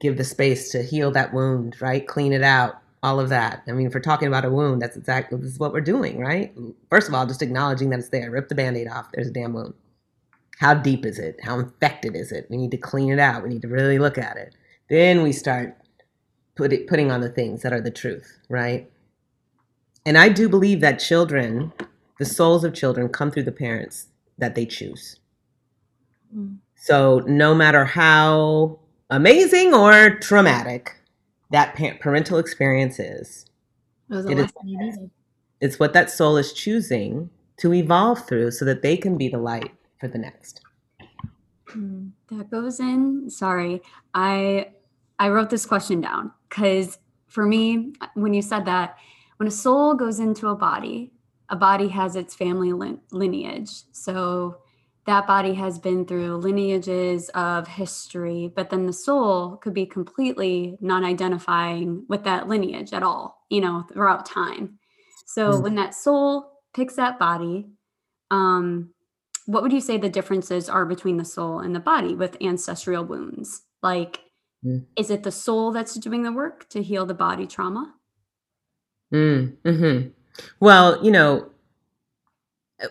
[0.00, 2.06] give the space to heal that wound right?
[2.06, 3.62] Clean it out all of that.
[3.68, 6.18] I mean if we're talking about a wound that's exactly this is what we're doing
[6.18, 6.54] right?
[6.90, 8.30] First of all just acknowledging that it's there.
[8.30, 9.08] Rip the band-aid off.
[9.12, 9.74] There's a damn wound.
[10.58, 11.38] How deep is it?
[11.42, 12.46] How infected is it?
[12.48, 13.42] We need to clean it out.
[13.42, 14.54] We need to really look at it.
[14.88, 15.76] Then we start
[16.56, 18.90] put it, putting on the things that are the truth, right?
[20.04, 21.72] And I do believe that children,
[22.18, 24.06] the souls of children, come through the parents
[24.38, 25.18] that they choose.
[26.34, 26.58] Mm.
[26.74, 28.78] So no matter how
[29.10, 30.96] amazing or traumatic
[31.50, 33.46] that parental experience is,
[34.10, 34.98] it is
[35.60, 39.38] it's what that soul is choosing to evolve through so that they can be the
[39.38, 40.60] light for the next.
[41.70, 43.30] Mm, that goes in.
[43.30, 43.80] Sorry,
[44.14, 44.68] I
[45.18, 46.98] I wrote this question down because
[47.28, 48.96] for me, when you said that,
[49.38, 51.12] when a soul goes into a body,
[51.48, 52.72] a body has its family
[53.10, 53.70] lineage.
[53.92, 54.58] So
[55.06, 60.76] that body has been through lineages of history, but then the soul could be completely
[60.80, 64.78] non identifying with that lineage at all, you know, throughout time.
[65.26, 65.62] So mm.
[65.62, 67.68] when that soul picks that body,
[68.30, 68.90] um,
[69.46, 73.04] what would you say the differences are between the soul and the body with ancestral
[73.04, 73.62] wounds?
[73.82, 74.20] Like,
[74.66, 74.86] Mm.
[74.96, 77.94] Is it the soul that's doing the work to heal the body trauma?
[79.12, 80.08] Mm, hmm
[80.60, 81.50] Well, you know,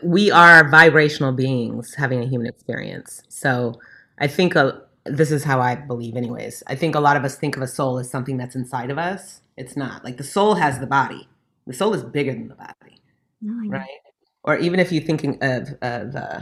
[0.03, 3.21] we are vibrational beings having a human experience.
[3.29, 3.79] So
[4.19, 6.63] I think a, this is how I believe, anyways.
[6.67, 8.97] I think a lot of us think of a soul as something that's inside of
[8.97, 9.41] us.
[9.57, 10.03] It's not.
[10.03, 11.27] Like the soul has the body.
[11.67, 13.01] The soul is bigger than the body,
[13.41, 13.87] no, right?
[14.43, 16.41] Or even if you're thinking of of uh,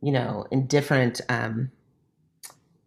[0.00, 1.70] you know, in different um,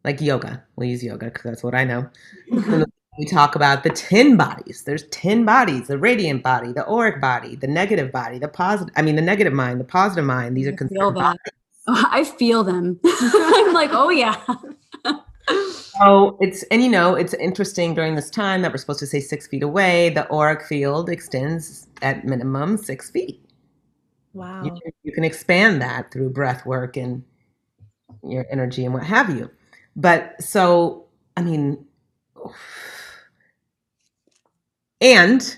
[0.04, 0.64] like yoga.
[0.76, 2.10] We'll use yoga because that's what I know.
[3.22, 4.82] we talk about the 10 bodies.
[4.82, 9.03] There's 10 bodies the radiant body, the auric body, the negative body, the positive, I
[9.03, 10.57] mean, the negative mind, the positive mind.
[10.57, 11.39] These are considered bodies.
[11.86, 12.99] Oh, I feel them.
[13.05, 14.36] I'm like, oh, yeah.
[15.99, 19.19] Oh, it's, and you know, it's interesting during this time that we're supposed to say
[19.19, 23.43] six feet away, the auric field extends at minimum six feet.
[24.34, 24.63] Wow.
[24.63, 27.24] You can, you can expand that through breath work and
[28.24, 29.51] your energy and what have you.
[29.95, 31.05] But so,
[31.38, 31.86] I mean,
[35.02, 35.58] and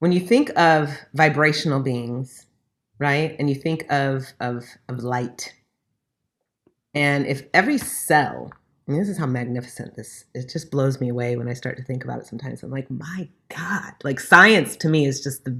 [0.00, 2.46] when you think of vibrational beings,
[2.98, 3.36] right?
[3.38, 5.54] And you think of of of light.
[6.94, 8.52] And if every cell,
[8.88, 11.76] I mean, this is how magnificent this it just blows me away when I start
[11.78, 12.62] to think about it sometimes.
[12.62, 13.94] I'm like, my God.
[14.04, 15.58] Like science to me is just the,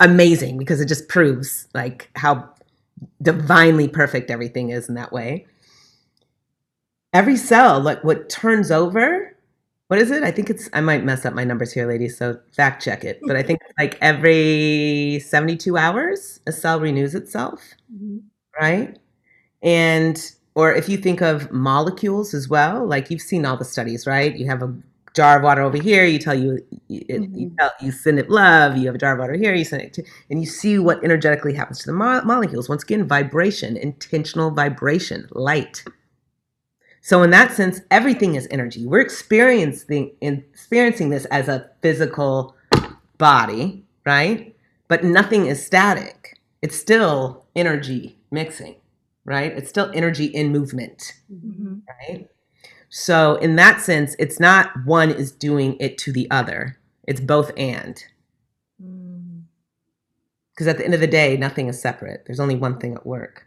[0.00, 2.50] amazing because it just proves like how
[3.22, 5.46] divinely perfect everything is in that way
[7.12, 9.31] every cell, like what turns over,
[9.92, 10.22] what is it?
[10.22, 13.20] I think it's, I might mess up my numbers here, ladies, so fact check it.
[13.26, 17.60] But I think like every 72 hours, a cell renews itself,
[17.94, 18.20] mm-hmm.
[18.58, 18.98] right?
[19.60, 24.06] And, or if you think of molecules as well, like you've seen all the studies,
[24.06, 24.34] right?
[24.34, 24.74] You have a
[25.14, 27.38] jar of water over here, you tell you, mm-hmm.
[27.38, 29.82] you, tell, you send it love, you have a jar of water here, you send
[29.82, 32.66] it to, and you see what energetically happens to the mo- molecules.
[32.66, 35.84] Once again, vibration, intentional vibration, light
[37.02, 38.86] so in that sense, everything is energy.
[38.86, 42.56] We're experiencing experiencing this as a physical
[43.18, 44.56] body, right?
[44.88, 46.38] But nothing is static.
[46.62, 48.76] it's still energy mixing,
[49.24, 49.50] right?
[49.50, 51.82] It's still energy in movement, Mhm.
[51.88, 52.28] right?
[52.88, 56.78] So, in that sense, it's not one is doing it to the other,
[57.08, 58.00] it's both and.
[58.80, 59.42] Mm.
[60.54, 62.22] Because at the end of the day, nothing is separate.
[62.26, 63.42] There's only one thing at work.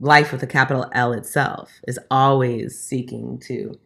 [0.00, 3.78] Life with a capital L itself is always seeking to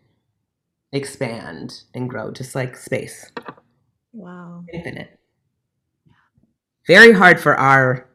[0.93, 3.31] expand and grow, just like space,
[4.13, 4.65] Wow.
[4.73, 5.19] infinite.
[6.87, 8.09] Very hard for our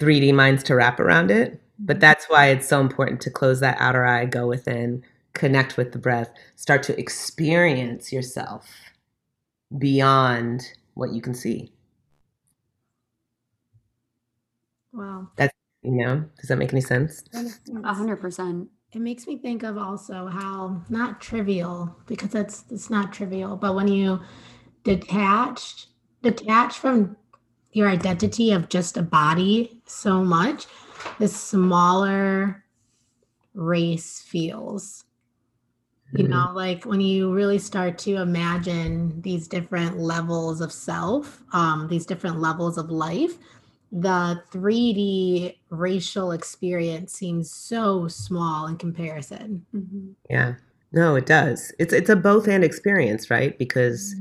[0.00, 2.00] 3D minds to wrap around it, but mm-hmm.
[2.00, 5.98] that's why it's so important to close that outer eye, go within, connect with the
[5.98, 8.68] breath, start to experience yourself
[9.78, 10.62] beyond
[10.94, 11.72] what you can see.
[14.92, 15.30] Wow.
[15.82, 17.22] You know, does that make any sense?
[17.32, 17.80] That makes sense.
[17.84, 18.68] A hundred percent.
[18.92, 23.74] It makes me think of also how not trivial because that's it's not trivial, but
[23.74, 24.20] when you
[24.84, 25.86] detach
[26.22, 27.16] detach from
[27.72, 30.66] your identity of just a body so much,
[31.18, 32.64] the smaller
[33.54, 35.04] race feels.
[36.14, 36.30] You Mhm.
[36.30, 42.04] know, like when you really start to imagine these different levels of self, um, these
[42.04, 43.38] different levels of life,
[43.92, 49.66] the 3D racial experience seems so small in comparison.
[49.74, 50.14] Mhm.
[50.30, 50.54] Yeah.
[50.92, 51.72] No, it does.
[51.78, 53.56] It's it's a both and experience, right?
[53.58, 54.14] Because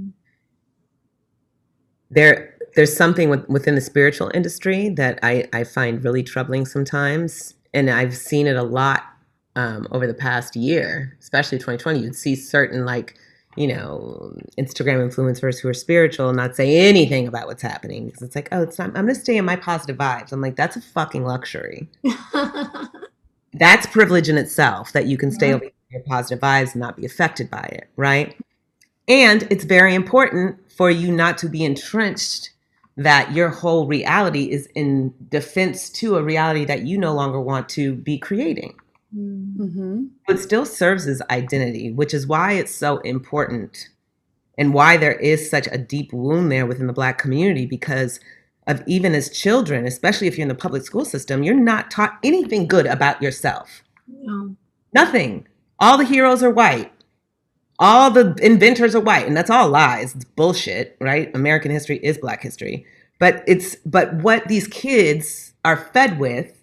[2.09, 7.53] there there's something with, within the spiritual industry that I, I find really troubling sometimes.
[7.73, 9.03] And I've seen it a lot
[9.55, 11.99] um, over the past year, especially 2020.
[11.99, 13.15] You'd see certain like,
[13.57, 18.05] you know, Instagram influencers who are spiritual and not say anything about what's happening.
[18.05, 20.31] Because it's like, oh, it's not I'm gonna stay in my positive vibes.
[20.31, 21.89] I'm like, that's a fucking luxury.
[23.53, 25.55] that's privilege in itself that you can stay Yeah.
[25.55, 28.37] over your positive vibes and not be affected by it, right?
[29.07, 32.51] And it's very important for you not to be entrenched
[32.95, 37.67] that your whole reality is in defense to a reality that you no longer want
[37.69, 38.75] to be creating.
[39.15, 39.55] Mm.
[39.57, 40.09] Mhm.
[40.29, 43.89] It still serves as identity, which is why it's so important
[44.57, 48.19] and why there is such a deep wound there within the Black community because
[48.67, 52.19] of even as children, especially if you're in the public school system, you're not taught
[52.23, 53.83] anything good about yourself.
[54.07, 54.55] No.
[54.93, 55.47] Nothing.
[55.79, 56.91] All the heroes are white.
[57.79, 60.13] All the inventors are white, and that's all lies.
[60.15, 61.35] It's bullshit, right?
[61.35, 62.85] American history is black history.
[63.19, 66.60] But it's but what these kids are fed with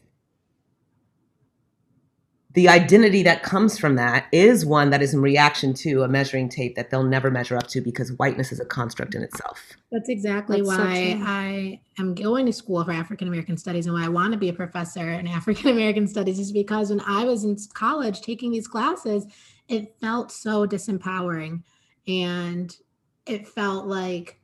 [2.59, 6.49] the identity that comes from that is one that is in reaction to a measuring
[6.49, 9.63] tape that they'll never measure up to because whiteness is a construct in itself.
[9.93, 11.25] That's exactly That's why true.
[11.25, 14.49] I am going to school for African American studies and why I want to be
[14.49, 18.67] a professor in African American studies is because when I was in college taking these
[18.67, 19.25] classes,
[19.69, 21.63] it felt so disempowering
[22.09, 22.77] and
[23.25, 24.41] it felt like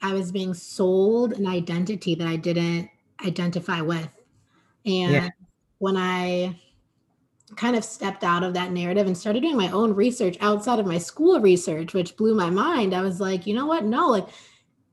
[0.00, 2.88] I was being sold an identity that I didn't
[3.22, 4.08] identify with.
[4.86, 5.28] And Yeah.
[5.76, 6.58] when I
[7.56, 10.86] kind of stepped out of that narrative and started doing my own research outside of
[10.86, 12.94] my school research, which blew my mind.
[12.94, 13.84] I was like, you know what?
[13.84, 14.28] No, like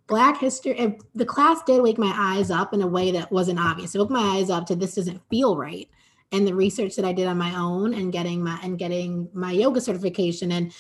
[0.08, 3.96] Black history, the class did wake my eyes up in a way that wasn't obvious.
[3.96, 5.88] It woke my eyes up to this doesn't feel right.
[6.34, 9.52] And the research that I did on my own and getting my and getting my
[9.52, 10.74] yoga certification and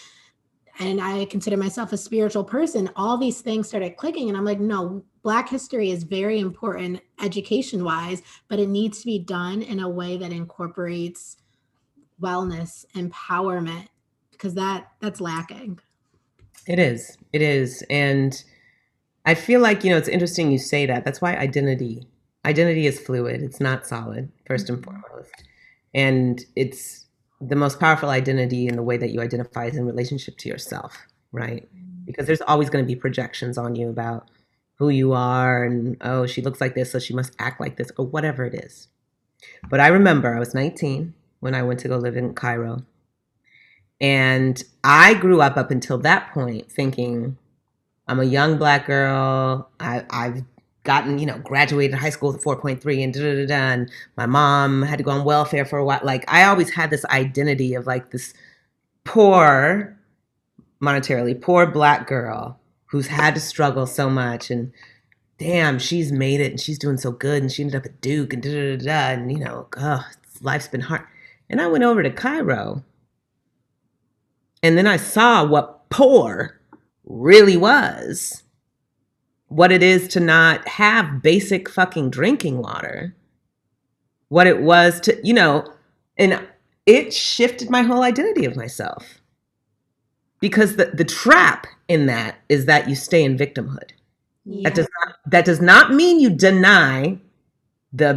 [0.80, 4.30] and I consider myself a spiritual person, all these things started clicking.
[4.30, 9.06] And I'm like, no, Black history is very important education wise, but it needs to
[9.06, 11.38] be done in a way that incorporates
[12.22, 13.88] wellness, empowerment,
[14.32, 15.80] because that that's lacking.
[16.68, 17.18] It is.
[17.34, 17.84] It is.
[17.90, 18.44] And
[19.26, 21.06] I feel like, you know, it's interesting you say that.
[21.06, 22.08] That's why identity
[22.46, 23.42] identity is fluid.
[23.44, 24.84] It's not solid, 1st and Mhm.
[24.86, 25.44] foremost.
[25.94, 27.06] And it's
[27.40, 30.98] the most powerful identity in the way that you identify is in relationship to yourself,
[31.32, 31.68] right?
[32.06, 34.30] Because there's always going to be projections on you about
[34.76, 37.92] who you are and oh, she looks like this, so she must act like this,
[37.98, 38.88] or whatever it is.
[39.70, 42.86] But I remember I was 19 when I went to go live in Cairo.
[44.00, 47.38] And I grew up up until that point thinking
[48.08, 49.70] I'm a young black girl.
[49.80, 50.44] I, I've
[50.84, 53.74] gotten, you know, graduated high school with a 4.3 and da da da da.
[53.74, 56.00] And my mom had to go on welfare for a while.
[56.04, 58.34] Like, I always had this identity of like this
[59.04, 59.98] poor,
[60.82, 64.50] monetarily poor black girl who's had to struggle so much.
[64.50, 64.72] And
[65.38, 67.44] damn, she's made it and she's doing so good.
[67.44, 69.22] And she ended up at Duke and da da da da.
[69.22, 70.06] And, you know, oh,
[70.42, 71.04] life's been hard.
[71.52, 72.84] And I went over to Cairo
[74.64, 76.60] and then I saw what poor
[77.04, 78.44] really was.
[79.48, 83.16] What it is to not have basic fucking drinking water.
[84.30, 85.66] What it was to, you know,
[86.18, 86.42] and
[86.86, 89.20] it shifted my whole identity of myself.
[90.40, 93.92] Because the, the trap in that is that you stay in victimhood.
[94.46, 94.70] Yeah.
[94.70, 97.20] That does not that does not mean you deny
[97.94, 98.14] the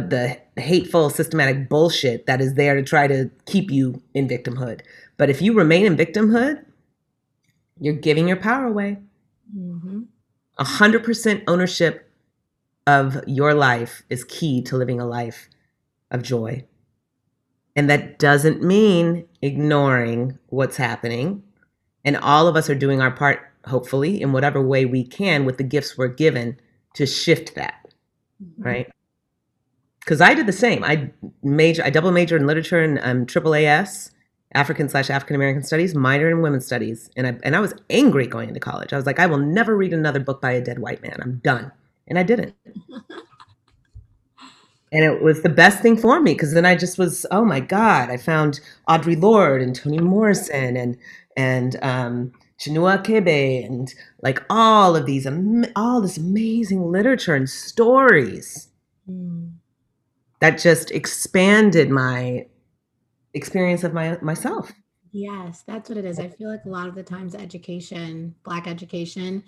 [0.55, 4.81] the hateful systematic bullshit that is there to try to keep you in victimhood.
[5.17, 6.63] But if you remain in victimhood,
[7.79, 8.97] you're giving your power away.
[9.55, 10.03] Mm-hmm.
[10.57, 12.09] A hundred percent ownership
[12.87, 15.49] of your life is key to living a life
[16.11, 16.63] of joy.
[17.75, 21.43] And that doesn't mean ignoring what's happening.
[22.05, 25.57] And all of us are doing our part, hopefully, in whatever way we can with
[25.57, 26.57] the gifts we're given
[26.93, 27.81] to shift that,
[28.43, 28.63] Mm-hmm.
[28.63, 28.91] right?
[30.05, 30.83] Because I did the same.
[30.83, 31.09] I
[31.41, 34.11] major, I double majored in literature and um, triple AS,
[34.53, 38.27] African slash African American studies, minor in women's studies, and I and I was angry
[38.27, 38.93] going into college.
[38.93, 41.17] I was like, I will never read another book by a dead white man.
[41.21, 41.71] I'm done,
[42.07, 42.53] and I didn't.
[44.91, 47.59] and it was the best thing for me because then I just was, oh my
[47.59, 50.97] god, I found Audre Lorde and Toni Morrison and
[51.35, 55.27] and um, Chinua Achebe and like all of these,
[55.75, 58.69] all this amazing literature and stories
[59.09, 59.53] Mm.
[60.39, 62.45] That just expanded my
[63.33, 64.71] experience of my myself.
[65.11, 66.19] Yes, that's what it is.
[66.19, 69.43] I feel like a lot of the times education, black education,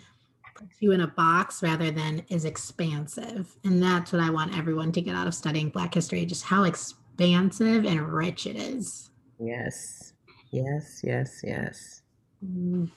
[0.56, 3.58] puts you in a box rather than is expansive.
[3.66, 6.64] And that's what I want everyone to get out of studying black history, just how
[6.64, 9.10] expansive and rich it is.
[9.40, 10.14] Yes,
[10.52, 12.02] yes, yes, yes.
[12.46, 12.90] Mm.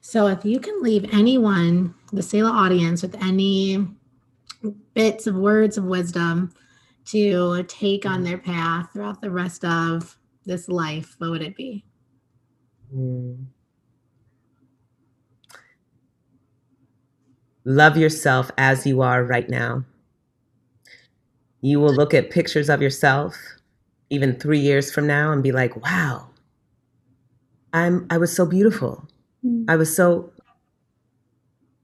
[0.00, 3.86] So if you can leave anyone, the Selah audience, with any
[4.94, 6.52] bits of words of wisdom
[7.06, 11.84] to take on their path throughout the rest of this life, what would it be?
[12.94, 13.46] Mm.
[17.64, 19.84] Love yourself as you are right now.
[21.60, 23.36] You will look at pictures of yourself
[24.08, 26.28] even three years from now and be like, wow,
[27.72, 29.08] I'm I was so beautiful.
[29.44, 29.64] Mm.
[29.68, 30.30] I was so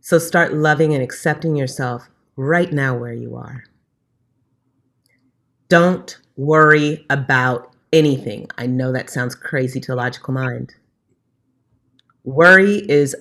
[0.00, 3.64] so start loving and accepting yourself right now where you are.
[5.72, 8.46] Don't worry about anything.
[8.58, 10.74] I know that sounds crazy to a logical mind.
[12.24, 13.16] Worry is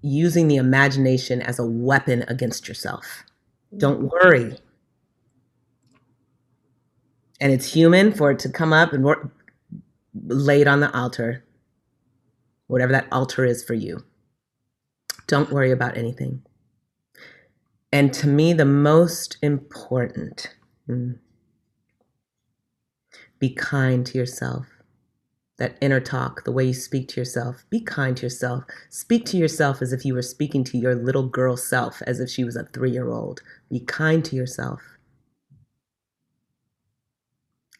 [0.00, 3.22] using the imagination as a weapon against yourself.
[3.76, 4.58] Don't worry.
[7.40, 9.30] And it's human for it to come up and wor-
[10.26, 11.44] lay it on the altar,
[12.66, 14.04] whatever that altar is for you.
[15.28, 16.42] Don't worry about anything.
[17.92, 20.52] And to me, the most important,
[20.88, 21.16] mm,
[23.42, 24.68] be kind to yourself.
[25.58, 28.62] That inner talk, the way you speak to yourself, be kind to yourself.
[28.88, 32.30] Speak to yourself as if you were speaking to your little girl self, as if
[32.30, 33.42] she was a three year old.
[33.68, 34.80] Be kind to yourself.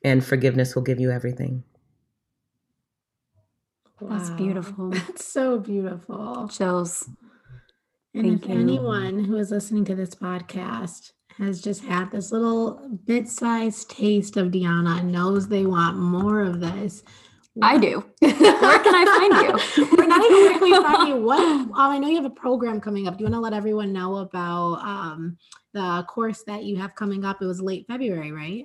[0.03, 1.63] And forgiveness will give you everything.
[4.01, 4.91] That's beautiful.
[4.91, 6.49] That's so beautiful.
[6.49, 7.09] Chills.
[8.15, 8.61] And Thank if you.
[8.61, 14.37] anyone who is listening to this podcast has just had this little bit sized taste
[14.37, 17.03] of Deanna and knows they want more of this,
[17.61, 18.03] I do.
[18.21, 19.97] Where can I find you?
[19.97, 21.17] We're not even where can we find you.
[21.17, 21.41] What?
[21.41, 23.19] Um, I know you have a program coming up.
[23.19, 25.37] Do you want to let everyone know about um,
[25.75, 27.43] the course that you have coming up?
[27.43, 28.65] It was late February, right?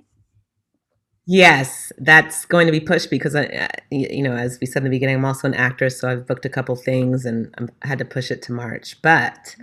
[1.26, 4.84] Yes, that's going to be pushed because, I, uh, you know, as we said in
[4.86, 7.53] the beginning, I'm also an actress, so I've booked a couple things and
[7.84, 9.01] I had to push it to March.
[9.01, 9.57] But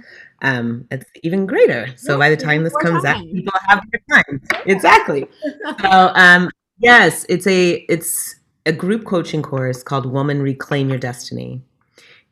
[0.44, 1.88] um, it's even greater.
[1.96, 4.42] So Yeah, by the time this comes out, people have more time.
[4.66, 5.26] Exactly.
[5.80, 8.36] So um, yes, it's a it's
[8.66, 11.62] a group coaching course called Woman Reclaim Your Destiny,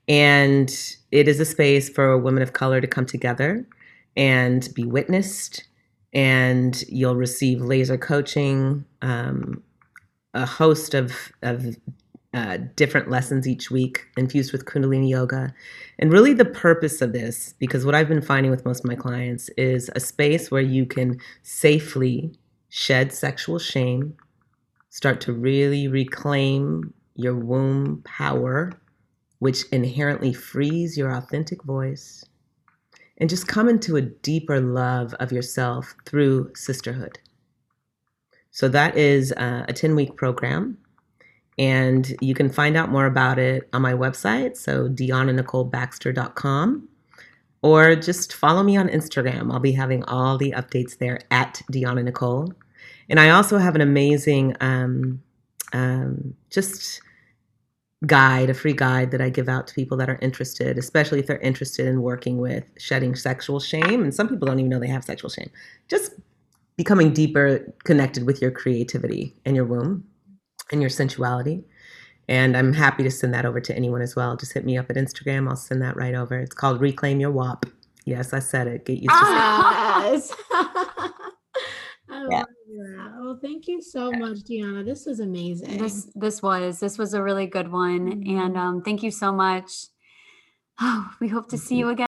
[0.09, 0.71] and
[1.11, 3.67] it is a space for women of color to come together
[4.17, 5.65] and be witnessed
[6.15, 9.63] and you'll receive laser coaching, um,
[10.35, 11.77] a host of of
[12.35, 15.55] uh, different lessons each week infused with Kundalini yoga.
[15.99, 18.95] And really, the purpose of this, because what I've been finding with most of my
[18.95, 22.35] clients is a space where you can safely
[22.71, 24.17] shed sexual shame,
[24.89, 28.73] start to really reclaim your womb power,
[29.41, 32.25] which inherently frees your authentic voice
[33.19, 37.21] and just come into a deeper love of yourself through sisterhood.
[38.51, 40.77] So that is uh, a 10 week program.
[41.59, 46.89] And you can find out more about it on my website, so deannanicolebaxter.com,
[47.63, 49.53] or just follow me on Instagram.
[49.53, 52.53] I'll be having all the updates there at Deanna Nicole.
[53.09, 55.23] And I also have an amazing, um,
[55.73, 57.03] um, just
[58.07, 61.27] guide, a free guide that I give out to people that are interested, especially if
[61.27, 64.03] they're interested in working with shedding sexual shame.
[64.03, 65.51] And some people don't even know they have sexual shame.
[65.89, 66.15] Just
[66.77, 70.05] becoming deeper connected with your creativity and your womb
[70.71, 71.65] and your sensuality.
[72.29, 74.37] And I'm happy to send that over to anyone as well.
[74.37, 75.49] Just hit me up at Instagram.
[75.49, 76.39] I'll send that right over.
[76.39, 77.67] It's called Reclaim Your WAP.
[78.05, 78.85] Yes, I said it.
[78.85, 80.13] Get used to it.
[80.13, 80.33] Yes.
[82.09, 82.39] I Yeah.
[82.39, 82.47] love
[83.21, 84.85] Well, thank you so much, Deanna.
[84.85, 85.79] This was amazing.
[85.79, 88.29] This this was this was a really good one, Mhm.
[88.39, 89.87] and um, thank you so much.
[90.81, 92.07] Oh, we hope to see you again.